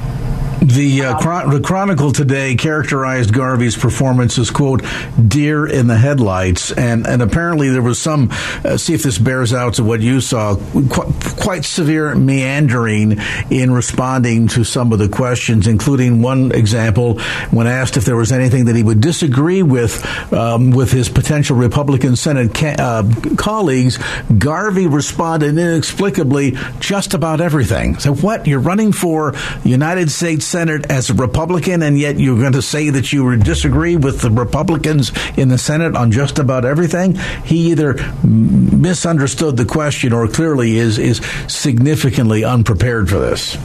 The, 0.74 1.02
uh, 1.04 1.18
Chron- 1.18 1.50
the 1.50 1.60
Chronicle 1.60 2.12
today 2.12 2.54
characterized 2.54 3.32
Garvey's 3.32 3.76
performance 3.76 4.38
as, 4.38 4.50
quote, 4.50 4.82
deer 5.26 5.66
in 5.66 5.86
the 5.86 5.96
headlights. 5.96 6.70
And, 6.70 7.06
and 7.06 7.22
apparently 7.22 7.70
there 7.70 7.82
was 7.82 7.98
some, 7.98 8.30
uh, 8.64 8.76
see 8.76 8.94
if 8.94 9.02
this 9.02 9.18
bears 9.18 9.52
out 9.52 9.74
to 9.74 9.84
what 9.84 10.00
you 10.00 10.20
saw, 10.20 10.54
qu- 10.56 11.12
quite 11.40 11.64
severe 11.64 12.14
meandering 12.14 13.18
in 13.50 13.72
responding 13.72 14.48
to 14.48 14.64
some 14.64 14.92
of 14.92 14.98
the 14.98 15.08
questions, 15.08 15.66
including 15.66 16.22
one 16.22 16.52
example 16.52 17.18
when 17.50 17.66
asked 17.66 17.96
if 17.96 18.04
there 18.04 18.16
was 18.16 18.30
anything 18.30 18.66
that 18.66 18.76
he 18.76 18.82
would 18.82 19.00
disagree 19.00 19.62
with, 19.62 20.04
um, 20.32 20.70
with 20.70 20.92
his 20.92 21.08
potential 21.08 21.56
Republican 21.56 22.14
Senate 22.16 22.54
ca- 22.54 22.76
uh, 22.78 23.02
colleagues, 23.36 23.98
Garvey 24.38 24.86
responded 24.86 25.58
inexplicably 25.58 26.56
just 26.78 27.14
about 27.14 27.40
everything. 27.40 27.98
So 27.98 28.14
what? 28.14 28.46
You're 28.46 28.60
running 28.60 28.92
for 28.92 29.34
United 29.64 30.10
States 30.10 30.44
Senate 30.60 30.90
as 30.90 31.08
a 31.08 31.14
Republican, 31.14 31.82
and 31.82 31.98
yet 31.98 32.20
you're 32.20 32.38
going 32.38 32.52
to 32.52 32.60
say 32.60 32.90
that 32.90 33.14
you 33.14 33.34
disagree 33.38 33.96
with 33.96 34.20
the 34.20 34.30
Republicans 34.30 35.10
in 35.38 35.48
the 35.48 35.56
Senate 35.56 35.96
on 35.96 36.12
just 36.12 36.38
about 36.38 36.66
everything. 36.66 37.14
He 37.46 37.70
either 37.70 37.94
misunderstood 38.22 39.56
the 39.56 39.64
question 39.64 40.12
or 40.12 40.28
clearly 40.28 40.76
is 40.76 40.98
is 40.98 41.22
significantly 41.48 42.44
unprepared 42.44 43.08
for 43.08 43.18
this. 43.18 43.56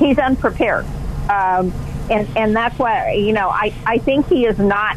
He's 0.00 0.18
unprepared, 0.18 0.86
um, 1.30 1.72
and 2.10 2.28
and 2.36 2.56
that's 2.56 2.76
why 2.76 3.12
you 3.12 3.32
know 3.32 3.48
I 3.48 3.72
I 3.86 3.98
think 3.98 4.26
he 4.26 4.44
is 4.44 4.58
not 4.58 4.96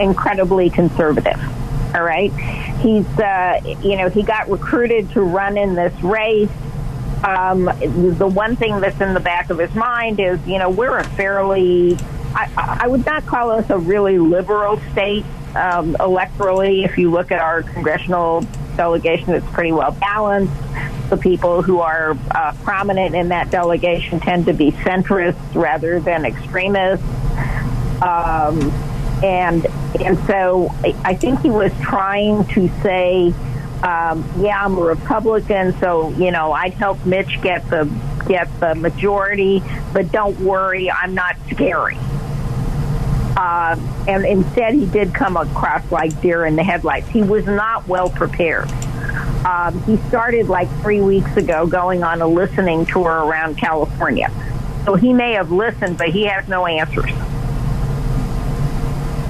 incredibly 0.00 0.70
conservative. 0.70 1.40
All 1.94 2.02
right, 2.02 2.32
he's 2.80 3.06
uh, 3.16 3.60
you 3.84 3.96
know 3.96 4.08
he 4.08 4.24
got 4.24 4.50
recruited 4.50 5.08
to 5.12 5.20
run 5.20 5.56
in 5.56 5.76
this 5.76 5.94
race 6.02 6.50
um, 7.24 7.64
the 8.18 8.26
one 8.26 8.56
thing 8.56 8.80
that's 8.80 9.00
in 9.00 9.14
the 9.14 9.20
back 9.20 9.50
of 9.50 9.58
his 9.58 9.74
mind 9.74 10.20
is, 10.20 10.44
you 10.46 10.58
know, 10.58 10.70
we're 10.70 10.98
a 10.98 11.04
fairly, 11.04 11.96
I, 12.34 12.78
I 12.82 12.86
would 12.86 13.04
not 13.04 13.26
call 13.26 13.50
us 13.50 13.68
a 13.70 13.78
really 13.78 14.18
liberal 14.18 14.80
state 14.92 15.24
um, 15.54 15.94
electorally. 15.94 16.84
If 16.84 16.98
you 16.98 17.10
look 17.10 17.32
at 17.32 17.40
our 17.40 17.62
congressional 17.62 18.44
delegation, 18.76 19.34
it's 19.34 19.46
pretty 19.50 19.72
well 19.72 19.92
balanced. 19.92 20.52
The 21.10 21.16
people 21.16 21.62
who 21.62 21.80
are 21.80 22.16
uh, 22.30 22.52
prominent 22.62 23.14
in 23.14 23.28
that 23.28 23.50
delegation 23.50 24.20
tend 24.20 24.46
to 24.46 24.52
be 24.52 24.72
centrists 24.72 25.54
rather 25.54 26.00
than 26.00 26.24
extremists. 26.24 27.06
Um, 28.02 28.70
and 29.24 29.66
and 30.00 30.18
so 30.26 30.72
I 30.82 31.14
think 31.14 31.40
he 31.40 31.50
was 31.50 31.72
trying 31.80 32.44
to 32.48 32.68
say 32.82 33.34
um, 33.82 34.28
yeah, 34.40 34.64
I'm 34.64 34.76
a 34.76 34.80
Republican, 34.80 35.78
so 35.78 36.10
you 36.10 36.30
know 36.32 36.52
I'd 36.52 36.74
help 36.74 37.04
Mitch 37.06 37.40
get 37.42 37.68
the 37.70 37.84
get 38.26 38.48
the 38.60 38.74
majority, 38.74 39.62
but 39.92 40.10
don't 40.10 40.38
worry, 40.40 40.90
I'm 40.90 41.14
not 41.14 41.36
scary. 41.50 41.96
Uh, 43.36 43.76
and 44.08 44.26
instead, 44.26 44.74
he 44.74 44.84
did 44.86 45.14
come 45.14 45.36
across 45.36 45.90
like 45.92 46.20
deer 46.20 46.44
in 46.44 46.56
the 46.56 46.64
headlights. 46.64 47.08
He 47.08 47.22
was 47.22 47.46
not 47.46 47.86
well 47.86 48.10
prepared. 48.10 48.68
Um, 49.44 49.80
he 49.84 49.96
started 50.08 50.48
like 50.48 50.68
three 50.80 51.00
weeks 51.00 51.36
ago 51.36 51.66
going 51.66 52.02
on 52.02 52.20
a 52.20 52.26
listening 52.26 52.84
tour 52.84 53.10
around 53.10 53.56
California. 53.56 54.28
So 54.84 54.96
he 54.96 55.12
may 55.12 55.34
have 55.34 55.52
listened, 55.52 55.98
but 55.98 56.08
he 56.08 56.24
has 56.24 56.48
no 56.48 56.66
answers. 56.66 57.10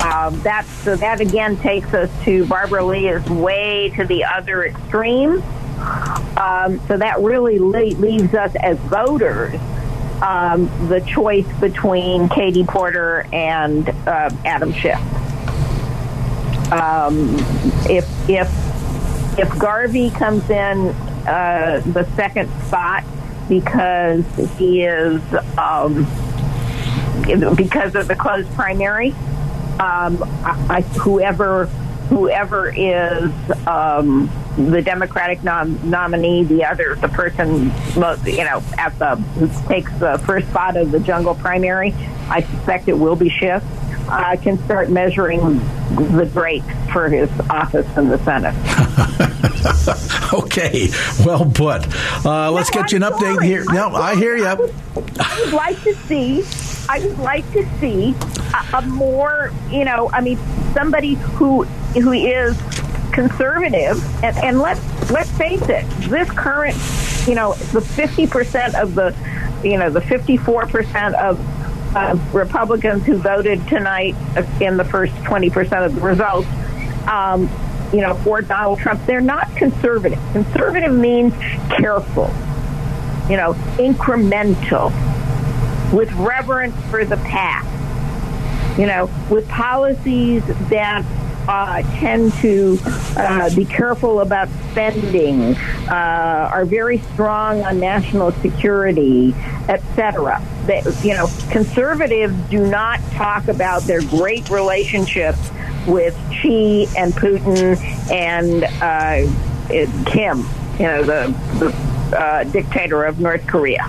Um, 0.08 0.40
that 0.40 0.64
so 0.84 0.96
that 0.96 1.20
again 1.20 1.58
takes 1.58 1.92
us 1.92 2.10
to 2.24 2.46
Barbara 2.46 2.82
Lee 2.82 3.08
is 3.08 3.28
way 3.28 3.90
to 3.96 4.06
the 4.06 4.24
other 4.24 4.64
extreme. 4.64 5.42
Um, 6.38 6.80
so 6.88 6.96
that 6.96 7.16
really 7.20 7.58
le- 7.58 7.96
leaves 7.98 8.32
us 8.34 8.54
as 8.56 8.78
voters 8.78 9.60
um, 10.22 10.70
the 10.88 11.00
choice 11.00 11.46
between 11.60 12.28
Katie 12.30 12.64
Porter 12.64 13.26
and 13.34 13.88
uh, 14.08 14.30
Adam 14.46 14.72
Schiff. 14.72 14.98
Um, 16.72 17.36
if 17.88 18.08
if 18.30 18.48
if 19.38 19.58
Garvey 19.58 20.10
comes 20.10 20.48
in 20.48 20.88
uh, 21.26 21.82
the 21.84 22.08
second 22.16 22.48
spot 22.62 23.04
because 23.46 24.24
he 24.56 24.84
is 24.84 25.20
um, 25.58 26.06
because 27.56 27.94
of 27.94 28.08
the 28.08 28.16
closed 28.18 28.50
primary 28.54 29.14
um, 29.80 30.22
I, 30.44 30.82
whoever 30.98 31.66
whoever 32.08 32.70
is 32.74 33.30
um, 33.66 34.30
the 34.56 34.80
Democratic 34.82 35.44
nom- 35.44 35.78
nominee, 35.88 36.42
the 36.42 36.64
other 36.64 36.94
the 36.96 37.08
person 37.08 37.66
most, 37.96 38.24
you 38.26 38.44
know 38.44 38.62
at 38.78 38.98
the 38.98 39.16
who 39.16 39.68
takes 39.68 39.92
the 39.98 40.18
first 40.24 40.48
spot 40.48 40.76
of 40.76 40.90
the 40.90 41.00
jungle 41.00 41.34
primary, 41.34 41.92
I 42.28 42.42
suspect 42.42 42.88
it 42.88 42.98
will 42.98 43.16
be 43.16 43.28
Schiff. 43.28 43.62
I 44.08 44.34
uh, 44.34 44.36
can 44.42 44.58
start 44.64 44.90
measuring 44.90 45.40
the 45.94 46.28
grapes 46.32 46.66
for 46.92 47.08
his 47.08 47.30
office 47.50 47.86
in 47.96 48.08
the 48.08 48.18
Senate. 48.24 48.54
okay, 50.32 50.88
well 51.24 51.44
put. 51.50 51.86
Uh, 52.24 52.50
let's 52.50 52.74
no, 52.74 52.82
get 52.82 52.92
you 52.92 52.96
an 52.96 53.02
update 53.02 53.34
sorry. 53.34 53.46
here. 53.46 53.64
No, 53.66 53.88
I 53.88 54.16
hear 54.16 54.36
you. 54.36 54.46
I 54.46 54.54
would, 54.54 54.74
I 55.20 55.40
would 55.44 55.52
like 55.52 55.82
to 55.82 55.94
see 56.06 56.42
I 56.88 57.00
would 57.00 57.18
like 57.18 57.50
to 57.52 57.68
see 57.80 58.14
a, 58.54 58.78
a 58.78 58.82
more, 58.82 59.52
you 59.70 59.84
know, 59.84 60.10
I 60.10 60.22
mean, 60.22 60.38
somebody 60.72 61.14
who 61.14 61.64
who 61.64 62.12
is 62.12 62.56
conservative, 63.12 64.02
and, 64.24 64.36
and 64.38 64.58
let's 64.58 64.80
let's 65.10 65.30
face 65.32 65.68
it, 65.68 65.84
this 66.08 66.30
current, 66.30 66.76
you 67.26 67.34
know, 67.34 67.52
the 67.72 67.82
fifty 67.82 68.26
percent 68.26 68.74
of 68.74 68.94
the, 68.94 69.14
you 69.62 69.76
know, 69.76 69.90
the 69.90 70.00
fifty 70.00 70.38
four 70.38 70.66
percent 70.66 71.14
of 71.16 71.38
uh, 71.94 72.18
Republicans 72.32 73.04
who 73.04 73.16
voted 73.16 73.66
tonight 73.68 74.14
in 74.60 74.76
the 74.76 74.84
first 74.84 75.14
twenty 75.24 75.50
percent 75.50 75.84
of 75.84 75.94
the 75.94 76.00
results. 76.00 76.48
Um, 77.06 77.48
you 77.92 78.02
know, 78.02 78.14
for 78.16 78.42
Donald 78.42 78.78
Trump, 78.80 79.04
they're 79.06 79.20
not 79.20 79.54
conservative. 79.56 80.18
Conservative 80.32 80.92
means 80.92 81.32
careful, 81.70 82.26
you 83.30 83.36
know, 83.36 83.54
incremental 83.78 84.92
with 85.90 86.12
reverence 86.12 86.76
for 86.90 87.06
the 87.06 87.16
past, 87.16 88.78
you 88.78 88.86
know, 88.86 89.08
with 89.30 89.48
policies 89.48 90.44
that 90.68 91.02
uh, 91.48 91.82
tend 91.98 92.32
to 92.34 92.78
uh, 93.16 93.54
be 93.54 93.64
careful 93.64 94.20
about 94.20 94.48
spending, 94.70 95.56
uh, 95.88 96.50
are 96.52 96.66
very 96.66 96.98
strong 97.14 97.62
on 97.62 97.80
national 97.80 98.32
security, 98.32 99.34
etc. 99.68 100.42
You 101.02 101.14
know, 101.14 101.28
conservatives 101.50 102.34
do 102.50 102.66
not 102.66 103.00
talk 103.12 103.48
about 103.48 103.82
their 103.84 104.02
great 104.02 104.50
relationships 104.50 105.50
with 105.86 106.14
Xi 106.30 106.86
and 106.96 107.14
Putin 107.14 107.80
and 108.10 108.64
uh, 108.82 110.04
Kim. 110.04 110.46
You 110.78 110.84
know, 110.84 111.02
the, 111.02 111.34
the 111.58 112.16
uh, 112.16 112.44
dictator 112.44 113.04
of 113.04 113.20
North 113.20 113.46
Korea. 113.46 113.84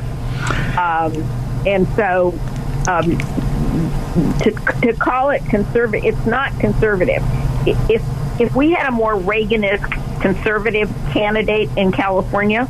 Um, 0.80 1.14
and 1.68 1.86
so 1.90 2.34
um, 2.88 3.18
to, 4.40 4.52
to 4.82 4.94
call 4.94 5.30
it 5.30 5.46
conservative, 5.46 6.06
it's 6.06 6.26
not 6.26 6.58
conservative. 6.60 7.22
If, 7.66 8.40
if 8.40 8.56
we 8.56 8.72
had 8.72 8.88
a 8.88 8.92
more 8.92 9.14
Reaganist 9.14 10.22
conservative 10.22 10.90
candidate 11.12 11.70
in 11.78 11.92
California, 11.92 12.68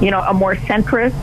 you 0.00 0.10
know, 0.10 0.20
a 0.20 0.34
more 0.34 0.54
centrist, 0.54 1.14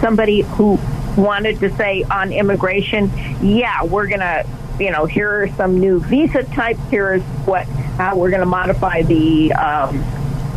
somebody 0.00 0.42
who 0.42 0.78
wanted 1.16 1.58
to 1.60 1.74
say 1.76 2.04
on 2.04 2.32
immigration, 2.32 3.10
yeah, 3.42 3.84
we're 3.84 4.06
going 4.06 4.20
to, 4.20 4.46
you 4.78 4.90
know, 4.90 5.06
here 5.06 5.42
are 5.42 5.48
some 5.50 5.78
new 5.78 6.00
visa 6.00 6.42
types. 6.44 6.80
Here's 6.90 7.22
what 7.46 7.66
how 7.98 8.16
we're 8.16 8.30
going 8.30 8.40
to 8.40 8.46
modify 8.46 9.02
the, 9.02 9.52
um, 9.54 10.04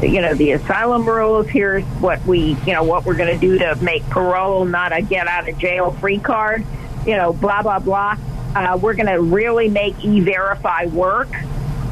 you 0.02 0.22
know, 0.22 0.36
the 0.36 0.52
asylum 0.52 1.08
rules. 1.08 1.48
Here's 1.48 1.84
what 2.00 2.24
we, 2.26 2.56
you 2.66 2.74
know, 2.74 2.84
what 2.84 3.06
we're 3.06 3.16
going 3.16 3.34
to 3.34 3.40
do 3.40 3.58
to 3.60 3.76
make 3.78 4.04
parole 4.06 4.66
not 4.66 4.96
a 4.96 5.02
get 5.02 5.28
out 5.28 5.50
of 5.50 5.58
jail 5.58 5.92
free 5.92 6.20
card. 6.20 6.64
You 7.06 7.18
know, 7.18 7.34
blah 7.34 7.64
blah 7.64 7.80
blah. 7.80 8.18
Uh, 8.56 8.78
we're 8.82 8.94
going 8.94 9.08
to 9.08 9.22
really 9.22 9.70
make 9.70 9.96
e-verify 10.04 10.86
work 10.88 11.30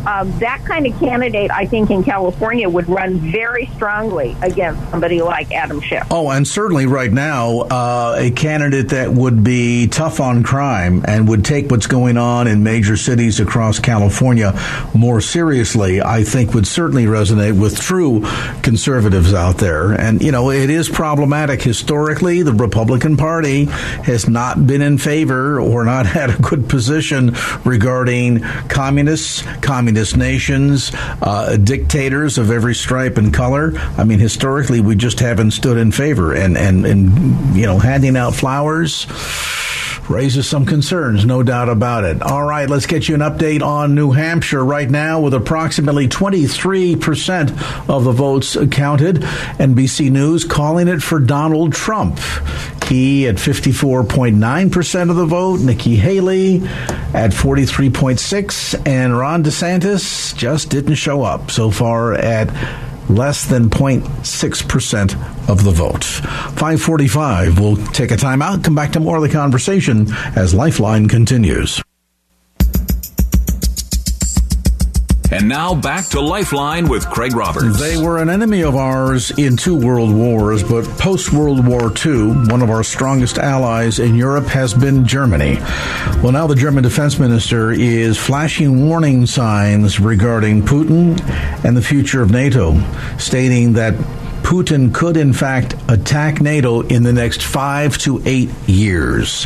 um, 0.05 0.37
that 0.39 0.63
kind 0.65 0.87
of 0.87 0.97
candidate, 0.99 1.51
I 1.51 1.65
think, 1.65 1.89
in 1.91 2.03
California 2.03 2.69
would 2.69 2.87
run 2.87 3.17
very 3.17 3.67
strongly 3.75 4.35
against 4.41 4.89
somebody 4.89 5.21
like 5.21 5.51
Adam 5.51 5.81
Schiff. 5.81 6.07
Oh, 6.09 6.29
and 6.29 6.47
certainly 6.47 6.85
right 6.85 7.11
now, 7.11 7.59
uh, 7.61 8.15
a 8.17 8.31
candidate 8.31 8.89
that 8.89 9.11
would 9.11 9.43
be 9.43 9.87
tough 9.87 10.19
on 10.19 10.43
crime 10.43 11.03
and 11.05 11.27
would 11.27 11.43
take 11.43 11.69
what's 11.69 11.87
going 11.87 12.17
on 12.17 12.47
in 12.47 12.63
major 12.63 12.95
cities 12.95 13.39
across 13.39 13.79
California 13.79 14.53
more 14.93 15.21
seriously, 15.21 16.01
I 16.01 16.23
think 16.23 16.53
would 16.53 16.67
certainly 16.67 17.05
resonate 17.05 17.59
with 17.59 17.79
true 17.79 18.21
conservatives 18.61 19.33
out 19.33 19.57
there. 19.57 19.91
And, 19.91 20.21
you 20.21 20.31
know, 20.31 20.51
it 20.51 20.69
is 20.69 20.89
problematic 20.89 21.61
historically. 21.61 22.41
The 22.41 22.53
Republican 22.53 23.17
Party 23.17 23.65
has 23.65 24.29
not 24.29 24.65
been 24.65 24.81
in 24.81 24.97
favor 24.97 25.59
or 25.59 25.83
not 25.83 26.05
had 26.19 26.29
a 26.29 26.37
good 26.41 26.69
position 26.69 27.35
regarding 27.65 28.41
communists, 28.69 29.43
communists 29.61 29.88
communist 29.89 30.17
nations, 30.17 30.91
uh, 31.23 31.57
dictators 31.57 32.37
of 32.37 32.51
every 32.51 32.75
stripe 32.75 33.17
and 33.17 33.33
color. 33.33 33.73
I 33.97 34.03
mean, 34.03 34.19
historically, 34.19 34.81
we 34.81 34.95
just 34.95 35.19
haven't 35.19 35.49
stood 35.51 35.77
in 35.77 35.91
favor, 35.91 36.31
and 36.35 36.55
and 36.55 36.85
and 36.85 37.55
you 37.55 37.65
know, 37.65 37.79
handing 37.79 38.15
out 38.15 38.35
flowers 38.35 39.07
raises 40.09 40.47
some 40.47 40.65
concerns, 40.65 41.25
no 41.25 41.43
doubt 41.43 41.69
about 41.69 42.03
it. 42.03 42.21
All 42.21 42.43
right, 42.43 42.69
let's 42.69 42.85
get 42.85 43.07
you 43.07 43.15
an 43.15 43.21
update 43.21 43.61
on 43.61 43.95
New 43.95 44.11
Hampshire 44.11 44.63
right 44.63 44.89
now 44.89 45.21
with 45.21 45.33
approximately 45.33 46.07
23% 46.07 47.89
of 47.89 48.03
the 48.03 48.11
votes 48.11 48.57
counted. 48.71 49.17
NBC 49.17 50.11
News 50.11 50.43
calling 50.43 50.87
it 50.87 51.01
for 51.01 51.19
Donald 51.19 51.73
Trump. 51.73 52.19
He 52.87 53.27
at 53.27 53.35
54.9% 53.35 55.09
of 55.09 55.15
the 55.15 55.25
vote, 55.25 55.59
Nikki 55.59 55.95
Haley 55.95 56.57
at 57.13 57.31
43.6 57.31 58.87
and 58.87 59.15
Ron 59.15 59.43
DeSantis 59.43 60.35
just 60.35 60.69
didn't 60.69 60.95
show 60.95 61.21
up 61.21 61.51
so 61.51 61.69
far 61.69 62.13
at 62.13 62.49
less 63.09 63.45
than 63.45 63.69
0.6% 63.69 65.49
of 65.49 65.63
the 65.63 65.71
vote. 65.71 66.03
545, 66.03 67.59
we'll 67.59 67.77
take 67.87 68.11
a 68.11 68.17
time 68.17 68.41
out, 68.41 68.63
come 68.63 68.75
back 68.75 68.91
to 68.91 68.99
more 68.99 69.17
of 69.17 69.23
the 69.23 69.29
conversation 69.29 70.07
as 70.35 70.53
Lifeline 70.53 71.07
continues. 71.07 71.81
And 75.31 75.47
now 75.47 75.75
back 75.75 76.07
to 76.07 76.21
Lifeline 76.21 76.89
with 76.89 77.07
Craig 77.07 77.35
Roberts. 77.35 77.79
They 77.79 77.97
were 77.97 78.17
an 78.17 78.29
enemy 78.29 78.63
of 78.63 78.75
ours 78.75 79.29
in 79.37 79.57
two 79.57 79.75
world 79.75 80.11
wars, 80.11 80.63
but 80.63 80.85
post 80.97 81.31
World 81.31 81.67
War 81.67 81.93
II, 82.03 82.47
one 82.47 82.63
of 82.63 82.71
our 82.71 82.83
strongest 82.83 83.37
allies 83.37 83.99
in 83.99 84.15
Europe 84.15 84.47
has 84.47 84.73
been 84.73 85.05
Germany. 85.05 85.57
Well, 86.23 86.31
now 86.31 86.47
the 86.47 86.55
German 86.55 86.81
defense 86.81 87.19
minister 87.19 87.71
is 87.71 88.17
flashing 88.17 88.87
warning 88.87 89.27
signs 89.27 89.99
regarding 89.99 90.63
Putin 90.63 91.21
and 91.63 91.77
the 91.77 91.81
future 91.81 92.23
of 92.23 92.31
NATO, 92.31 92.81
stating 93.19 93.73
that 93.73 93.93
Putin 94.41 94.91
could, 94.91 95.15
in 95.15 95.31
fact, 95.31 95.75
attack 95.89 96.41
NATO 96.41 96.81
in 96.81 97.03
the 97.03 97.13
next 97.13 97.43
five 97.43 97.99
to 97.99 98.19
eight 98.25 98.49
years. 98.65 99.45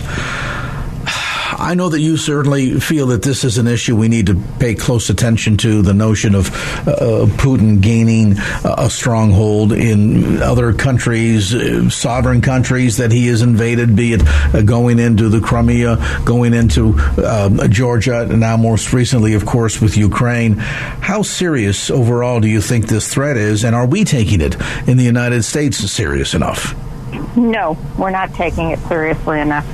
I 1.64 1.76
know 1.76 1.88
that 1.88 2.02
you 2.02 2.18
certainly 2.18 2.78
feel 2.82 3.08
that 3.08 3.24
this 3.24 3.46
is 3.46 3.58
an 3.58 3.68
issue 3.68 3.96
we 3.96 4.10
need 4.10 4.28
to 4.28 4.36
pay 4.60 4.76
close 4.76 5.10
attention 5.10 5.56
to 5.58 5.82
the 5.82 5.94
notion 5.94 6.36
of 6.36 6.50
uh, 6.86 7.26
Putin 7.38 7.80
gaining 7.80 8.36
a 8.66 8.90
stronghold 8.90 9.72
in 9.72 10.42
other 10.42 10.74
countries, 10.74 11.56
sovereign 11.96 12.42
countries 12.42 12.98
that 12.98 13.14
he 13.14 13.28
has 13.28 13.42
invaded, 13.42 13.96
be 13.96 14.12
it 14.12 14.22
uh, 14.28 14.62
going 14.62 15.00
into 15.00 15.30
the 15.30 15.40
Crimea, 15.40 16.22
going 16.26 16.54
into 16.54 17.00
um, 17.26 17.58
Georgia, 17.70 18.24
and 18.24 18.42
now 18.42 18.58
most 18.58 18.92
recently, 18.92 19.34
of 19.34 19.46
course, 19.46 19.80
with 19.80 19.96
Ukraine. 19.96 20.58
How 20.58 21.22
serious 21.22 21.90
overall 21.90 22.42
do 22.42 22.50
you 22.50 22.60
think 22.60 22.88
this 22.88 23.08
threat 23.08 23.38
is, 23.38 23.64
and 23.64 23.74
are 23.74 23.88
we 23.88 24.04
taking 24.04 24.42
it 24.42 24.58
in 24.86 24.98
the 24.98 25.06
United 25.06 25.44
States 25.44 25.78
serious 25.78 26.34
enough? 26.34 26.76
No, 27.38 27.78
we're 27.98 28.10
not 28.12 28.34
taking 28.34 28.72
it 28.72 28.80
seriously 28.80 29.40
enough. 29.40 29.66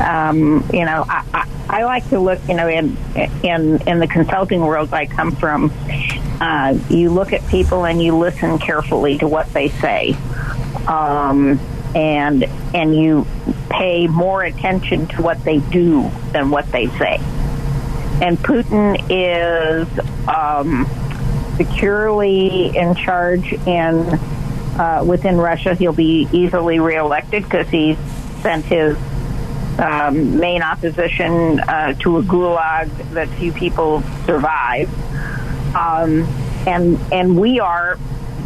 Um, 0.00 0.64
you 0.72 0.84
know, 0.84 1.04
I, 1.08 1.24
I, 1.34 1.48
I, 1.68 1.84
like 1.84 2.08
to 2.08 2.18
look, 2.18 2.40
you 2.48 2.54
know, 2.54 2.68
in 2.68 2.96
in 3.42 3.82
in 3.86 3.98
the 3.98 4.06
consulting 4.06 4.60
world 4.60 4.92
I 4.94 5.06
come 5.06 5.32
from. 5.32 5.72
Uh, 6.40 6.78
you 6.88 7.10
look 7.10 7.34
at 7.34 7.46
people 7.48 7.84
and 7.84 8.02
you 8.02 8.16
listen 8.16 8.58
carefully 8.58 9.18
to 9.18 9.28
what 9.28 9.52
they 9.52 9.68
say, 9.68 10.16
um, 10.86 11.60
and 11.94 12.44
and 12.74 12.96
you 12.96 13.26
pay 13.68 14.06
more 14.06 14.42
attention 14.42 15.06
to 15.08 15.22
what 15.22 15.42
they 15.44 15.58
do 15.58 16.10
than 16.32 16.50
what 16.50 16.70
they 16.72 16.86
say. 16.98 17.18
And 18.22 18.38
Putin 18.38 19.02
is 19.10 19.86
um, 20.28 20.86
securely 21.56 22.74
in 22.76 22.94
charge 22.94 23.52
in 23.52 24.18
uh, 24.78 25.04
within 25.06 25.36
Russia. 25.36 25.74
He'll 25.74 25.92
be 25.92 26.26
easily 26.32 26.80
reelected 26.80 27.44
because 27.44 27.68
he 27.68 27.98
sent 28.42 28.64
his 28.64 28.96
um, 29.78 30.38
main 30.38 30.62
opposition 30.62 31.60
uh, 31.60 31.94
to 32.00 32.18
a 32.18 32.22
gulag 32.22 32.90
that 33.12 33.28
few 33.30 33.52
people 33.52 34.02
survive. 34.26 34.88
Um, 35.74 36.24
and 36.66 36.98
and 37.12 37.38
we 37.38 37.60
are 37.60 37.98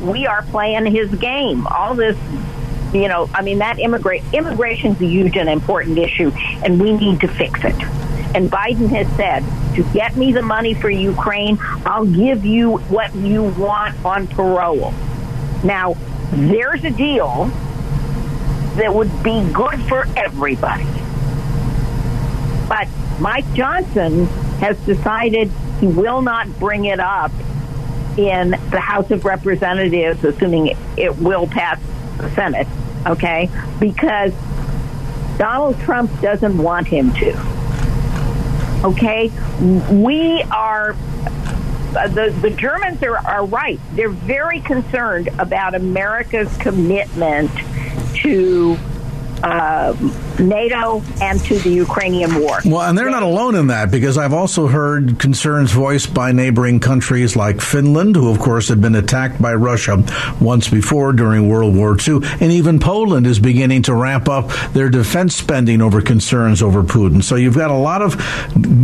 we 0.03 0.27
are 0.27 0.43
playing 0.43 0.87
his 0.87 1.12
game. 1.16 1.66
All 1.66 1.95
this, 1.95 2.16
you 2.93 3.09
know, 3.09 3.29
I 3.33 3.43
mean 3.43 3.59
that 3.59 3.79
immigrate 3.79 4.22
immigration 4.33 4.93
is 4.93 5.01
a 5.01 5.07
huge 5.07 5.37
and 5.37 5.49
important 5.49 5.99
issue, 5.99 6.31
and 6.62 6.81
we 6.81 6.93
need 6.97 7.20
to 7.20 7.29
fix 7.29 7.64
it. 7.64 7.75
And 8.35 8.51
Biden 8.51 8.89
has 8.89 9.07
said, 9.16 9.45
to 9.77 9.85
get 9.93 10.16
me 10.16 10.33
the 10.33 10.43
money 10.43 10.75
for 10.75 10.91
Ukraine, 10.91 11.57
I'll 11.87 12.05
give 12.05 12.45
you 12.45 12.79
what 12.79 13.14
you 13.14 13.45
want 13.45 14.05
on 14.05 14.27
parole. 14.27 14.93
Now, 15.62 15.95
there's 16.33 16.83
a 16.85 16.91
deal 16.91 17.47
that 18.75 18.93
would 18.93 19.22
be 19.22 19.41
good 19.53 19.81
for 19.83 20.07
everybody. 20.16 20.85
But 22.69 22.89
Mike 23.21 23.51
Johnson 23.55 24.27
has 24.61 24.79
decided 24.81 25.51
he 25.81 25.87
will 25.87 26.23
not 26.23 26.49
bring 26.59 26.87
it 26.87 27.01
up 27.01 27.33
in 28.17 28.51
the 28.71 28.81
House 28.81 29.11
of 29.11 29.25
Representatives, 29.25 30.25
assuming 30.25 30.77
it 30.97 31.17
will 31.19 31.47
pass 31.47 31.81
the 32.19 32.31
Senate, 32.31 32.69
okay? 33.07 33.51
Because 33.81 34.33
Donald 35.37 35.79
Trump 35.81 36.11
doesn't 36.21 36.57
want 36.57 36.87
him 36.87 37.12
to. 37.15 37.33
Okay? 38.85 39.31
We 39.91 40.43
are. 40.45 40.95
The, 41.93 42.37
the 42.41 42.51
Germans 42.51 43.03
are, 43.05 43.19
are 43.19 43.47
right. 43.47 43.81
They're 43.93 44.09
very 44.09 44.61
concerned 44.61 45.29
about 45.39 45.75
America's 45.75 46.55
commitment 46.57 47.51
to 48.17 48.77
uh, 49.45 49.95
NATO 50.39 51.03
and 51.21 51.39
to 51.41 51.59
the 51.59 51.71
Ukrainian 51.71 52.41
war. 52.41 52.59
Well, 52.65 52.83
and 52.83 52.97
they're 52.97 53.11
not 53.11 53.23
alone 53.23 53.55
in 53.55 53.67
that 53.69 53.91
because 53.91 54.17
I've 54.17 54.33
also 54.33 54.67
heard 54.67 55.19
concerns 55.19 55.71
voiced 55.71 56.15
by 56.15 56.33
neighboring 56.33 56.81
countries 56.81 57.37
like 57.37 57.61
Finland, 57.61 58.17
who, 58.17 58.31
of 58.31 58.39
course, 58.39 58.69
had 58.69 58.81
been 58.81 58.95
attacked 58.95 59.41
by 59.41 59.55
Russia 59.55 60.03
once 60.41 60.69
before 60.69 61.13
during 61.13 61.49
World 61.49 61.77
War 61.77 61.97
II, 61.97 62.21
and 62.41 62.51
even 62.51 62.79
Poland 62.79 63.27
is 63.27 63.39
beginning 63.39 63.83
to 63.83 63.95
ramp 63.95 64.29
up 64.29 64.51
their 64.73 64.89
defense 64.89 65.37
spending 65.37 65.83
over 65.83 66.01
concerns 66.01 66.63
over 66.63 66.83
Putin. 66.83 67.23
So 67.23 67.37
you've 67.37 67.57
got 67.57 67.71
a 67.71 67.75
lot 67.77 68.01
of 68.01 68.17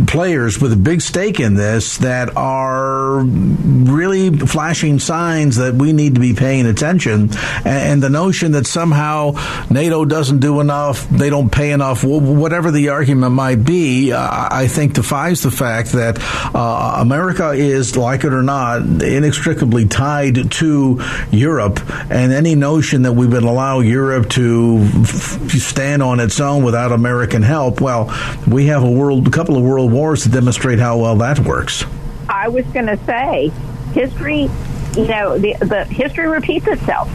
players 0.07 0.61
with 0.61 0.73
a 0.73 0.77
big 0.77 1.01
stake 1.01 1.39
in 1.39 1.55
this 1.55 1.97
that 1.97 2.37
are 2.37 3.19
really 3.19 4.29
flashing 4.29 4.99
signs 4.99 5.55
that 5.57 5.73
we 5.73 5.91
need 5.91 6.15
to 6.15 6.21
be 6.21 6.33
paying 6.33 6.67
attention. 6.67 7.29
And 7.65 8.01
the 8.01 8.09
notion 8.09 8.51
that 8.51 8.67
somehow 8.67 9.33
NATO 9.69 10.05
doesn't 10.05 10.39
do 10.39 10.50
enough, 10.59 11.07
they 11.09 11.29
don't 11.29 11.51
pay 11.51 11.71
enough, 11.71 12.03
whatever 12.03 12.71
the 12.71 12.89
argument 12.89 13.33
might 13.33 13.63
be, 13.63 14.11
uh, 14.11 14.47
I 14.51 14.67
think 14.67 14.93
defies 14.93 15.41
the 15.41 15.51
fact 15.51 15.93
that 15.93 16.17
uh, 16.53 16.97
America 16.99 17.51
is, 17.51 17.95
like 17.95 18.23
it 18.23 18.33
or 18.33 18.43
not, 18.43 18.81
inextricably 18.81 19.87
tied 19.87 20.51
to 20.51 21.01
Europe, 21.31 21.79
and 22.11 22.31
any 22.33 22.55
notion 22.55 23.03
that 23.03 23.13
we 23.13 23.27
would 23.27 23.43
allow 23.43 23.79
Europe 23.79 24.29
to 24.31 24.79
f- 24.81 25.51
stand 25.51 26.03
on 26.03 26.19
its 26.19 26.39
own 26.39 26.63
without 26.63 26.91
American 26.91 27.41
help, 27.41 27.81
well, 27.81 28.13
we 28.47 28.67
have 28.67 28.83
a 28.83 28.91
world, 28.91 29.27
a 29.27 29.31
couple 29.31 29.55
of 29.55 29.63
world 29.63 29.91
wars 29.91 30.23
to 30.23 30.29
demonstrate 30.29 30.79
how 30.79 30.97
well 30.97 31.15
that 31.17 31.39
works. 31.39 31.85
I 32.29 32.47
was 32.47 32.65
going 32.67 32.87
to 32.87 32.97
say, 33.05 33.51
history, 33.93 34.49
you 34.95 35.07
know, 35.07 35.37
the, 35.37 35.53
the 35.59 35.85
history 35.85 36.27
repeats 36.27 36.67
itself 36.67 37.09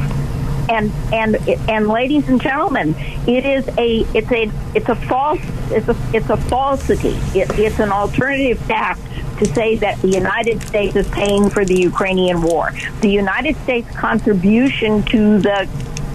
and 0.69 0.91
and 1.13 1.37
and 1.69 1.89
ladies 1.89 2.29
and 2.29 2.41
gentlemen, 2.41 2.95
it 3.27 3.45
is 3.45 3.69
a 3.79 4.01
it's 4.17 4.31
a 4.33 4.51
it's 4.75 4.89
a 4.89 4.95
false 4.95 5.41
it's 5.71 5.89
a 5.89 5.97
it's 6.13 6.31
a 6.31 6.37
falsity. 6.37 7.17
It, 7.39 7.51
it's 7.59 7.79
an 7.79 7.91
alternative 7.91 8.59
fact 8.59 9.01
to 9.39 9.47
say 9.47 9.77
that 9.77 10.01
the 10.01 10.09
United 10.09 10.63
States 10.63 10.97
is 10.97 11.07
paying 11.09 11.51
for 11.51 11.65
the 11.65 11.79
Ukrainian 11.79 12.43
war. 12.43 12.73
The 13.01 13.11
United 13.11 13.57
States 13.59 13.91
contribution 13.91 15.03
to 15.05 15.39
the 15.39 15.69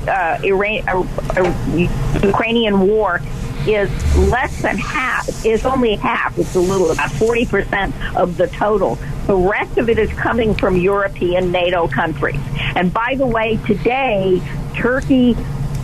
uh, 0.07 0.39
Iran, 0.43 0.87
uh, 0.87 1.05
uh, 1.37 2.17
Ukrainian 2.23 2.79
war 2.79 3.21
is 3.67 3.89
less 4.29 4.61
than 4.61 4.77
half, 4.77 5.45
is 5.45 5.65
only 5.65 5.95
half, 5.95 6.37
it's 6.37 6.55
a 6.55 6.59
little, 6.59 6.91
about 6.91 7.09
40% 7.11 8.15
of 8.15 8.37
the 8.37 8.47
total. 8.47 8.95
The 9.27 9.35
rest 9.35 9.77
of 9.77 9.89
it 9.89 9.99
is 9.99 10.09
coming 10.13 10.53
from 10.55 10.77
European 10.77 11.51
NATO 11.51 11.87
countries. 11.87 12.39
And 12.75 12.93
by 12.93 13.15
the 13.15 13.25
way, 13.25 13.59
today, 13.67 14.41
Turkey 14.75 15.35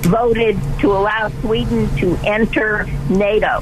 voted 0.02 0.58
to 0.80 0.92
allow 0.92 1.30
Sweden 1.42 1.94
to 1.98 2.18
enter 2.26 2.86
NATO. 3.10 3.62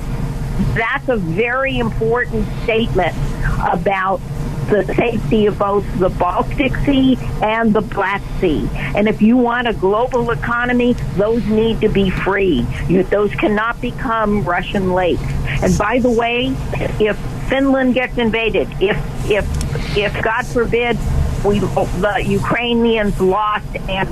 That's 0.74 1.10
a 1.10 1.18
very 1.18 1.80
important 1.80 2.48
statement 2.64 3.16
about 3.60 4.22
the 4.68 4.84
safety 4.96 5.46
of 5.46 5.60
both 5.60 5.86
the 6.00 6.10
Baltic 6.10 6.76
Sea 6.78 7.18
and 7.42 7.74
the 7.74 7.82
Black 7.82 8.22
Sea. 8.40 8.68
And 8.74 9.08
if 9.08 9.22
you 9.22 9.38
want 9.38 9.68
a 9.68 9.74
global 9.74 10.32
economy, 10.32 10.94
those 11.16 11.46
need 11.46 11.82
to 11.82 11.90
be 11.90 12.10
free. 12.10 12.66
You, 12.88 13.04
those 13.04 13.34
cannot 13.36 13.80
become 13.82 14.44
Russian 14.44 14.94
lakes. 14.94 15.24
And 15.62 15.78
by 15.78 16.00
the 16.00 16.12
way, 16.12 16.56
if 17.00 17.18
Finland 17.50 17.94
gets 17.94 18.18
invaded, 18.18 18.68
if 18.82 18.98
if 19.30 19.98
if 19.98 20.24
God 20.24 20.46
forbid 20.48 20.98
we 21.44 21.60
the 21.60 22.24
Ukrainians 22.26 23.20
lost 23.22 23.76
and 23.88 24.10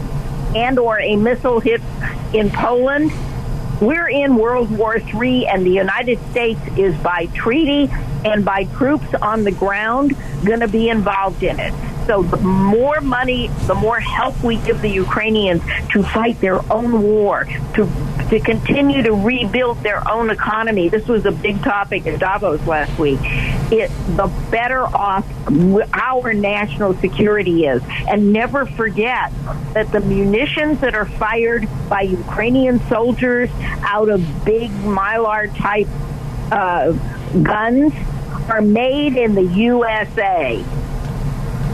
and 0.55 0.77
or 0.77 0.99
a 0.99 1.15
missile 1.15 1.59
hit 1.59 1.81
in 2.33 2.51
Poland, 2.51 3.11
we're 3.81 4.07
in 4.07 4.35
World 4.35 4.69
War 4.69 4.97
III, 4.97 5.47
and 5.47 5.65
the 5.65 5.71
United 5.71 6.19
States 6.31 6.61
is 6.77 6.95
by 6.97 7.25
treaty 7.33 7.89
and 8.23 8.45
by 8.45 8.65
troops 8.65 9.13
on 9.21 9.43
the 9.43 9.51
ground 9.51 10.15
going 10.43 10.59
to 10.59 10.67
be 10.67 10.89
involved 10.89 11.43
in 11.43 11.59
it. 11.59 11.73
So 12.07 12.23
the 12.23 12.37
more 12.37 12.99
money, 13.01 13.47
the 13.65 13.75
more 13.75 13.99
help 13.99 14.41
we 14.43 14.57
give 14.57 14.81
the 14.81 14.89
Ukrainians 14.89 15.61
to 15.91 16.03
fight 16.03 16.39
their 16.41 16.59
own 16.71 17.01
war, 17.01 17.45
to 17.75 17.89
to 18.29 18.39
continue 18.39 19.03
to 19.03 19.11
rebuild 19.11 19.77
their 19.83 20.07
own 20.09 20.29
economy. 20.29 20.89
This 20.89 21.07
was 21.07 21.25
a 21.25 21.31
big 21.31 21.61
topic 21.61 22.07
at 22.07 22.19
Davos 22.19 22.65
last 22.65 22.97
week. 22.99 23.19
It 23.71 23.89
the 24.17 24.27
better 24.49 24.85
off 24.85 25.25
our 25.93 26.33
national 26.33 26.95
security 26.95 27.65
is, 27.65 27.81
and 28.07 28.33
never 28.33 28.65
forget 28.65 29.31
that 29.73 29.91
the 29.91 30.01
munitions 30.01 30.79
that 30.81 30.95
are 30.95 31.05
fired 31.05 31.67
by 31.89 32.01
Ukrainian 32.01 32.79
soldiers 32.87 33.49
out 33.81 34.09
of 34.09 34.45
big 34.45 34.71
mylar 34.71 35.55
type 35.57 35.87
uh, 36.51 36.91
guns 37.41 37.93
are 38.49 38.61
made 38.61 39.15
in 39.15 39.35
the 39.35 39.43
USA. 39.43 40.63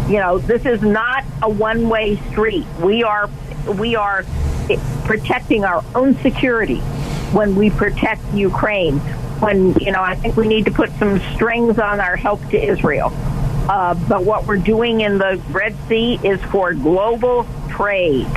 You 0.07 0.17
know, 0.17 0.39
this 0.39 0.65
is 0.65 0.82
not 0.82 1.24
a 1.41 1.49
one-way 1.49 2.17
street. 2.32 2.65
We 2.82 3.03
are 3.03 3.30
we 3.78 3.95
are 3.95 4.26
protecting 5.05 5.63
our 5.65 5.84
own 5.95 6.15
security 6.17 6.80
when 7.32 7.55
we 7.55 7.70
protect 7.70 8.22
Ukraine. 8.34 8.99
When 9.39 9.74
you 9.76 9.91
know, 9.91 10.01
I 10.01 10.15
think 10.15 10.36
we 10.36 10.47
need 10.47 10.65
to 10.65 10.72
put 10.72 10.91
some 10.93 11.20
strings 11.34 11.80
on 11.80 11.99
our 11.99 12.15
help 12.15 12.41
to 12.49 12.61
Israel. 12.61 13.11
Uh, 13.70 13.93
but 13.93 14.24
what 14.24 14.47
we're 14.47 14.57
doing 14.57 15.01
in 15.01 15.20
the 15.20 15.41
Red 15.51 15.76
Sea 15.88 16.20
is 16.24 16.41
for 16.45 16.74
global 16.74 17.45
trade, 17.70 18.28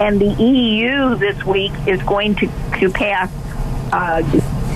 and 0.00 0.20
the 0.20 0.34
EU 0.42 1.14
this 1.14 1.44
week 1.44 1.72
is 1.86 2.02
going 2.02 2.34
to 2.36 2.46
to 2.80 2.90
pass. 2.90 3.30
Uh, 3.92 4.22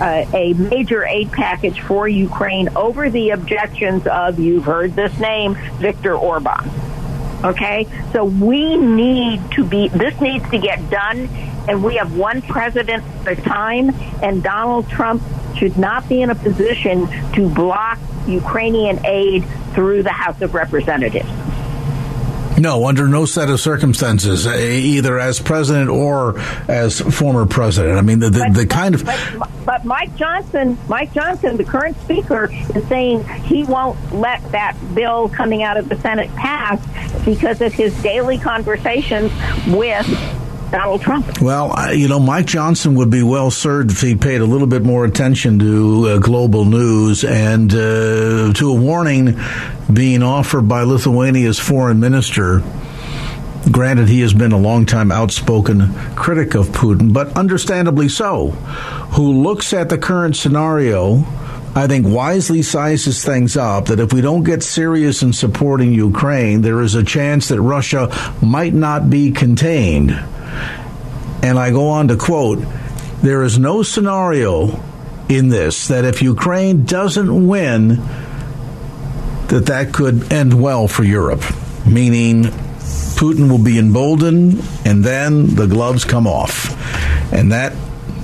uh, 0.01 0.27
a 0.35 0.55
major 0.55 1.05
aid 1.05 1.31
package 1.33 1.81
for 1.81 2.09
Ukraine 2.09 2.69
over 2.77 3.11
the 3.11 3.31
objections 3.31 4.07
of, 4.07 4.39
you've 4.39 4.65
heard 4.65 4.95
this 4.95 5.17
name, 5.19 5.57
Viktor 5.79 6.15
Orban. 6.17 6.71
Okay? 7.45 7.87
So 8.13 8.25
we 8.25 8.77
need 8.77 9.41
to 9.53 9.65
be, 9.65 9.89
this 9.89 10.21
needs 10.21 10.49
to 10.51 10.59
get 10.59 10.91
done, 10.91 11.29
and 11.69 11.85
we 11.85 11.97
have 11.97 12.17
one 12.17 12.43
president 12.43 13.05
at 13.27 13.39
a 13.39 13.43
time, 13.43 13.91
and 14.23 14.43
Donald 14.43 14.89
Trump 14.89 15.23
should 15.57 15.77
not 15.77 16.09
be 16.09 16.23
in 16.23 16.31
a 16.31 16.35
position 16.35 17.07
to 17.33 17.49
block 17.49 17.99
Ukrainian 18.27 19.05
aid 19.05 19.45
through 19.75 20.03
the 20.03 20.13
House 20.13 20.41
of 20.41 20.55
Representatives. 20.55 21.29
No, 22.61 22.87
under 22.87 23.09
no 23.09 23.25
set 23.25 23.49
of 23.49 23.59
circumstances, 23.59 24.47
eh, 24.47 24.73
either 24.73 25.19
as 25.19 25.41
president 25.41 25.89
or 25.89 26.39
as 26.69 27.01
former 27.01 27.47
president. 27.47 27.97
I 27.97 28.03
mean, 28.03 28.19
the, 28.19 28.29
the, 28.29 28.41
but, 28.41 28.55
the 28.55 28.67
kind 28.67 28.95
of. 28.95 29.05
But, 29.05 29.49
but, 29.65 29.85
Mike 29.87 30.15
Johnson, 30.17 30.77
Mike 30.87 31.15
Johnson, 31.15 31.57
the 31.57 31.65
current 31.65 31.99
speaker, 32.03 32.51
is 32.75 32.87
saying 32.89 33.27
he 33.45 33.65
won't 33.65 34.15
let 34.15 34.43
that 34.53 34.77
bill 34.95 35.31
coming 35.31 35.63
out 35.63 35.79
of 35.79 35.89
the 35.89 35.97
Senate 36.01 36.29
pass 36.35 36.85
because 37.25 37.63
of 37.63 37.73
his 37.73 37.95
daily 38.03 38.37
conversations 38.37 39.33
with 39.69 40.07
Donald 40.71 41.01
Trump. 41.01 41.41
Well, 41.41 41.95
you 41.95 42.09
know, 42.09 42.21
Mike 42.21 42.47
Johnson 42.47 42.95
would 42.97 43.11
be 43.11 43.23
well 43.23 43.51
served 43.51 43.91
if 43.91 44.01
he 44.01 44.15
paid 44.15 44.41
a 44.41 44.47
little 44.47 44.67
bit 44.67 44.83
more 44.83 45.05
attention 45.05 45.59
to 45.59 46.07
uh, 46.07 46.19
global 46.19 46.65
news 46.65 47.25
and 47.25 47.73
uh, 47.73 48.53
to 48.53 48.71
a 48.71 48.75
warning 48.75 49.39
being 49.93 50.23
offered 50.23 50.69
by 50.69 50.83
Lithuania's 50.83 51.59
foreign 51.59 52.01
minister. 52.01 52.63
Granted, 53.71 54.09
he 54.09 54.21
has 54.23 54.33
been 54.33 54.53
a 54.53 54.59
long-time 54.59 55.13
outspoken 55.13 55.93
critic 56.15 56.55
of 56.55 56.69
Putin, 56.69 57.13
but 57.13 57.37
understandably 57.37 58.09
so, 58.09 58.51
who 59.13 59.43
looks 59.43 59.75
at 59.75 59.89
the 59.91 59.99
current 59.99 60.37
scenario 60.37 61.27
I 61.73 61.87
think 61.87 62.05
wisely 62.05 62.63
sizes 62.63 63.25
things 63.25 63.57
up 63.57 63.87
that 63.87 64.01
if 64.01 64.13
we 64.13 64.21
don't 64.21 64.43
get 64.43 64.65
serious 64.65 65.23
in 65.23 65.33
supporting 65.33 65.93
Ukraine, 65.93 66.63
there 66.63 66.81
is 66.81 66.97
a 66.97 67.05
chance 67.05 67.47
that 67.49 67.61
Russia 67.61 68.11
might 68.43 68.75
not 68.75 69.09
be 69.09 69.31
contained. 69.31 70.21
And 71.43 71.59
I 71.59 71.71
go 71.71 71.89
on 71.89 72.09
to 72.09 72.17
quote, 72.17 72.65
there 73.23 73.43
is 73.43 73.59
no 73.59 73.83
scenario 73.83 74.83
in 75.29 75.49
this 75.49 75.89
that 75.89 76.05
if 76.05 76.23
Ukraine 76.23 76.85
doesn't 76.85 77.47
win, 77.47 78.03
that 79.49 79.67
that 79.67 79.93
could 79.93 80.33
end 80.33 80.61
well 80.61 80.89
for 80.89 81.05
Europe, 81.05 81.43
meaning 81.87 82.45
Putin 82.45 83.51
will 83.51 83.63
be 83.63 83.79
emboldened 83.79 84.63
and 84.85 85.05
then 85.05 85.55
the 85.55 85.67
gloves 85.67 86.05
come 86.05 86.27
off. 86.27 86.71
And 87.33 87.53
that, 87.53 87.75